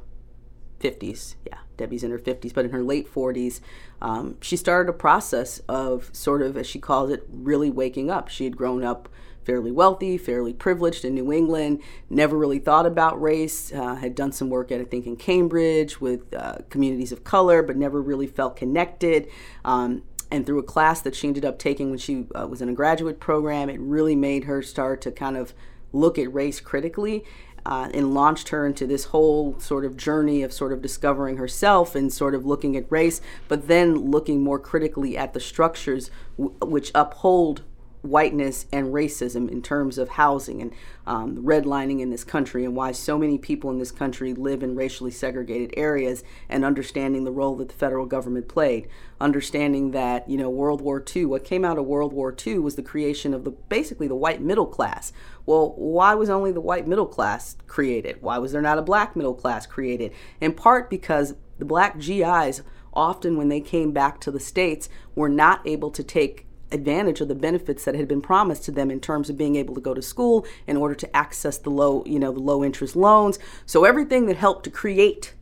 50s. 0.80 1.34
Yeah, 1.46 1.58
Debby's 1.76 2.04
in 2.04 2.10
her 2.10 2.18
50s, 2.18 2.52
but 2.52 2.64
in 2.64 2.70
her 2.70 2.82
late 2.82 3.12
40s, 3.12 3.60
um, 4.00 4.36
she 4.40 4.56
started 4.56 4.90
a 4.90 4.92
process 4.92 5.60
of 5.68 6.10
sort 6.12 6.42
of, 6.42 6.56
as 6.56 6.66
she 6.66 6.78
calls 6.78 7.10
it, 7.10 7.26
really 7.30 7.70
waking 7.70 8.10
up. 8.10 8.28
She 8.28 8.44
had 8.44 8.56
grown 8.56 8.84
up 8.84 9.08
fairly 9.44 9.70
wealthy, 9.70 10.18
fairly 10.18 10.52
privileged 10.52 11.04
in 11.04 11.14
New 11.14 11.32
England, 11.32 11.80
never 12.10 12.36
really 12.36 12.58
thought 12.58 12.84
about 12.84 13.20
race, 13.20 13.72
uh, 13.72 13.94
had 13.94 14.14
done 14.14 14.32
some 14.32 14.50
work 14.50 14.72
at, 14.72 14.80
I 14.80 14.84
think, 14.84 15.06
in 15.06 15.16
Cambridge 15.16 16.00
with 16.00 16.34
uh, 16.34 16.58
communities 16.68 17.12
of 17.12 17.22
color, 17.22 17.62
but 17.62 17.76
never 17.76 18.02
really 18.02 18.26
felt 18.26 18.56
connected. 18.56 19.28
Um, 19.64 20.02
and 20.30 20.44
through 20.44 20.58
a 20.58 20.64
class 20.64 21.00
that 21.02 21.14
she 21.14 21.28
ended 21.28 21.44
up 21.44 21.58
taking 21.58 21.90
when 21.90 21.98
she 21.98 22.26
uh, 22.34 22.46
was 22.46 22.60
in 22.60 22.68
a 22.68 22.74
graduate 22.74 23.20
program, 23.20 23.68
it 23.68 23.80
really 23.80 24.16
made 24.16 24.44
her 24.44 24.62
start 24.62 25.00
to 25.02 25.12
kind 25.12 25.36
of 25.36 25.54
look 25.92 26.18
at 26.18 26.32
race 26.32 26.60
critically 26.60 27.24
uh, 27.66 27.88
and 27.92 28.14
launched 28.14 28.50
her 28.50 28.64
into 28.64 28.86
this 28.86 29.06
whole 29.06 29.58
sort 29.58 29.84
of 29.84 29.96
journey 29.96 30.42
of 30.42 30.52
sort 30.52 30.72
of 30.72 30.80
discovering 30.80 31.36
herself 31.36 31.94
and 31.94 32.12
sort 32.12 32.34
of 32.34 32.46
looking 32.46 32.76
at 32.76 32.90
race, 32.90 33.20
but 33.48 33.66
then 33.66 33.96
looking 34.10 34.42
more 34.42 34.58
critically 34.58 35.16
at 35.16 35.34
the 35.34 35.40
structures 35.40 36.10
w- 36.38 36.56
which 36.62 36.92
uphold 36.94 37.62
whiteness 38.06 38.66
and 38.72 38.92
racism 38.92 39.50
in 39.50 39.62
terms 39.62 39.98
of 39.98 40.10
housing 40.10 40.60
and 40.62 40.72
um, 41.06 41.36
redlining 41.38 42.00
in 42.00 42.10
this 42.10 42.24
country 42.24 42.64
and 42.64 42.74
why 42.74 42.92
so 42.92 43.18
many 43.18 43.38
people 43.38 43.70
in 43.70 43.78
this 43.78 43.90
country 43.90 44.34
live 44.34 44.62
in 44.62 44.74
racially 44.74 45.10
segregated 45.10 45.72
areas 45.76 46.24
and 46.48 46.64
understanding 46.64 47.24
the 47.24 47.30
role 47.30 47.56
that 47.56 47.68
the 47.68 47.74
federal 47.74 48.06
government 48.06 48.48
played. 48.48 48.88
Understanding 49.20 49.92
that 49.92 50.28
you 50.28 50.36
know 50.36 50.50
world 50.50 50.80
war 50.80 51.02
ii 51.14 51.24
what 51.24 51.44
came 51.44 51.64
out 51.64 51.78
of 51.78 51.86
world 51.86 52.12
war 52.12 52.34
ii 52.46 52.58
was 52.58 52.76
the 52.76 52.82
creation 52.82 53.32
of 53.32 53.44
the 53.44 53.50
basically 53.50 54.08
the 54.08 54.14
white 54.14 54.42
middle 54.42 54.66
class. 54.66 55.12
Well 55.44 55.74
why 55.76 56.14
was 56.14 56.28
only 56.28 56.52
the 56.52 56.60
white 56.60 56.86
middle 56.86 57.06
class 57.06 57.56
created? 57.66 58.20
Why 58.20 58.38
was 58.38 58.52
there 58.52 58.62
not 58.62 58.78
a 58.78 58.82
black 58.82 59.16
middle 59.16 59.34
class 59.34 59.66
created? 59.66 60.12
In 60.40 60.52
part 60.52 60.90
because 60.90 61.34
the 61.58 61.64
black 61.64 61.98
gis 61.98 62.62
often 62.92 63.36
when 63.36 63.48
they 63.48 63.60
came 63.60 63.92
back 63.92 64.20
to 64.20 64.30
the 64.30 64.40
states 64.40 64.88
were 65.14 65.28
not 65.28 65.60
able 65.66 65.90
to 65.90 66.02
take 66.02 66.46
advantage 66.72 67.20
of 67.20 67.28
the 67.28 67.34
benefits 67.34 67.84
that 67.84 67.94
had 67.94 68.08
been 68.08 68.20
promised 68.20 68.64
to 68.64 68.72
them 68.72 68.90
in 68.90 69.00
terms 69.00 69.30
of 69.30 69.36
being 69.36 69.56
able 69.56 69.74
to 69.74 69.80
go 69.80 69.94
to 69.94 70.02
school 70.02 70.46
in 70.66 70.76
order 70.76 70.94
to 70.94 71.16
access 71.16 71.58
the 71.58 71.70
low, 71.70 72.02
you 72.06 72.18
know, 72.18 72.32
the 72.32 72.40
low 72.40 72.64
interest 72.64 72.96
loans. 72.96 73.38
So 73.64 73.84
everything 73.84 74.26
that 74.26 74.36
helped 74.36 74.64
to 74.64 74.70
create 74.70 75.34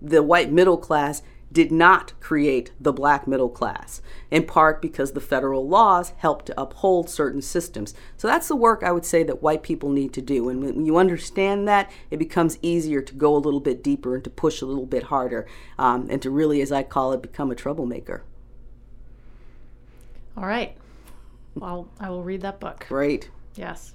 the 0.00 0.22
white 0.22 0.50
middle 0.50 0.76
class 0.76 1.22
did 1.52 1.70
not 1.70 2.18
create 2.18 2.72
the 2.80 2.92
black 2.92 3.28
middle 3.28 3.48
class, 3.48 4.00
in 4.30 4.44
part 4.44 4.80
because 4.80 5.12
the 5.12 5.20
federal 5.20 5.68
laws 5.68 6.14
helped 6.16 6.46
to 6.46 6.60
uphold 6.60 7.10
certain 7.10 7.42
systems. 7.42 7.94
So 8.16 8.26
that's 8.26 8.48
the 8.48 8.56
work 8.56 8.82
I 8.82 8.90
would 8.92 9.04
say 9.04 9.22
that 9.24 9.42
white 9.42 9.62
people 9.62 9.90
need 9.90 10.14
to 10.14 10.22
do. 10.22 10.48
And 10.48 10.64
when 10.64 10.86
you 10.86 10.96
understand 10.96 11.68
that, 11.68 11.90
it 12.10 12.16
becomes 12.16 12.58
easier 12.62 13.02
to 13.02 13.14
go 13.14 13.36
a 13.36 13.38
little 13.38 13.60
bit 13.60 13.84
deeper 13.84 14.14
and 14.14 14.24
to 14.24 14.30
push 14.30 14.62
a 14.62 14.66
little 14.66 14.86
bit 14.86 15.04
harder 15.04 15.46
um, 15.78 16.06
and 16.08 16.22
to 16.22 16.30
really, 16.30 16.62
as 16.62 16.72
I 16.72 16.82
call 16.82 17.12
it, 17.12 17.20
become 17.20 17.50
a 17.50 17.54
troublemaker. 17.54 18.24
All 20.36 20.46
right. 20.46 20.76
Well, 21.54 21.88
I 22.00 22.08
will 22.08 22.22
read 22.22 22.40
that 22.40 22.60
book. 22.60 22.86
Great. 22.88 23.30
Yes. 23.54 23.94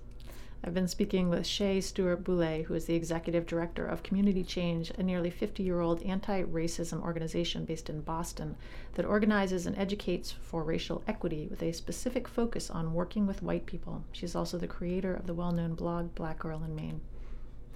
I've 0.64 0.74
been 0.74 0.88
speaking 0.88 1.30
with 1.30 1.48
Shay 1.48 1.82
Stewart 1.82 2.24
Bouley, 2.24 2.64
who 2.64 2.74
is 2.74 2.86
the 2.86 2.96
executive 2.96 3.46
director 3.46 3.86
of 3.86 4.04
Community 4.04 4.44
Change, 4.44 4.92
a 4.92 5.04
nearly 5.04 5.30
50 5.30 5.64
year 5.64 5.80
old 5.80 6.02
anti 6.04 6.44
racism 6.44 7.02
organization 7.02 7.64
based 7.64 7.90
in 7.90 8.02
Boston 8.02 8.56
that 8.96 9.06
organizes 9.06 9.66
and 9.66 9.78
educates 9.78 10.32
for 10.32 10.64
racial 10.64 11.04
equity 11.08 11.48
with 11.48 11.64
a 11.64 11.72
specific 11.72 12.28
focus 12.28 12.70
on 12.70 12.94
working 12.94 13.26
with 13.26 13.44
white 13.44 13.66
people. 13.66 14.04
She's 14.12 14.36
also 14.36 14.58
the 14.58 14.68
creator 14.68 15.14
of 15.14 15.26
the 15.26 15.34
well 15.34 15.52
known 15.52 15.74
blog 15.74 16.14
Black 16.16 16.40
Girl 16.40 16.64
in 16.64 16.76
Maine. 16.76 17.02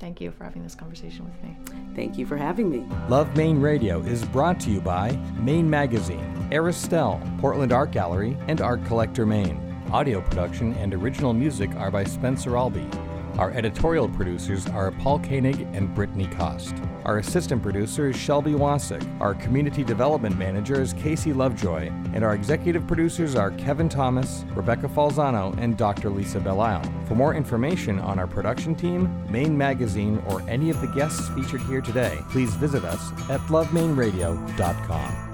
Thank 0.02 0.20
you 0.20 0.32
for 0.32 0.44
having 0.44 0.64
this 0.64 0.74
conversation 0.74 1.26
with 1.26 1.44
me. 1.44 1.56
Thank 1.96 2.18
you 2.18 2.26
for 2.26 2.36
having 2.36 2.72
me. 2.72 2.84
Love 3.08 3.38
Maine 3.38 3.62
Radio 3.62 4.02
is 4.02 4.26
brought 4.26 4.60
to 4.62 4.72
you 4.72 4.82
by 4.82 5.12
Maine 5.38 5.70
Magazine, 5.70 6.26
Aristelle, 6.52 7.22
Portland 7.40 7.72
Art 7.72 7.92
Gallery, 7.92 8.36
and 8.48 8.62
Art 8.62 8.84
Collector 8.86 9.28
Maine. 9.28 9.60
Audio 9.92 10.20
production 10.22 10.74
and 10.74 10.96
original 10.96 11.34
music 11.34 11.70
are 11.76 11.92
by 11.92 12.04
Spencer 12.04 12.58
Albee. 12.58 12.90
Our 13.38 13.52
editorial 13.52 14.10
producers 14.10 14.67
are 14.67 14.91
Paul 14.91 15.20
Koenig 15.20 15.62
and 15.74 15.94
Brittany 15.96 16.28
Cost. 16.28 16.76
Our 17.06 17.17
assistant 17.17 17.63
producer 17.63 18.10
is 18.10 18.15
Shelby 18.15 18.52
Wasick. 18.52 19.04
Our 19.20 19.34
community 19.36 19.84
development 19.84 20.38
manager 20.38 20.82
is 20.82 20.94
Casey 20.94 21.34
Lovejoy. 21.34 21.88
And 22.13 22.24
our 22.24 22.36
executive 22.36 22.86
producers 22.86 23.36
are 23.36 23.52
Kevin 23.52 23.89
Thomas, 23.89 24.46
Rebecca 24.54 24.88
Falzano, 24.88 25.58
and 25.58 25.78
Dr. 25.78 26.10
Lisa 26.10 26.39
Belisle. 26.39 27.08
For 27.08 27.15
more 27.15 27.34
information 27.34 28.00
on 28.00 28.20
our 28.20 28.28
production 28.28 28.76
team, 28.76 29.10
Maine 29.32 29.58
Magazine, 29.58 30.22
or 30.28 30.41
any 30.48 30.70
of 30.70 30.80
the 30.82 30.88
guests 30.88 31.28
featured 31.30 31.62
here 31.62 31.82
today, 31.82 32.20
please 32.30 32.54
visit 32.56 32.84
us 32.84 33.12
at 33.30 33.39
lovemaineradio.com. 33.50 35.31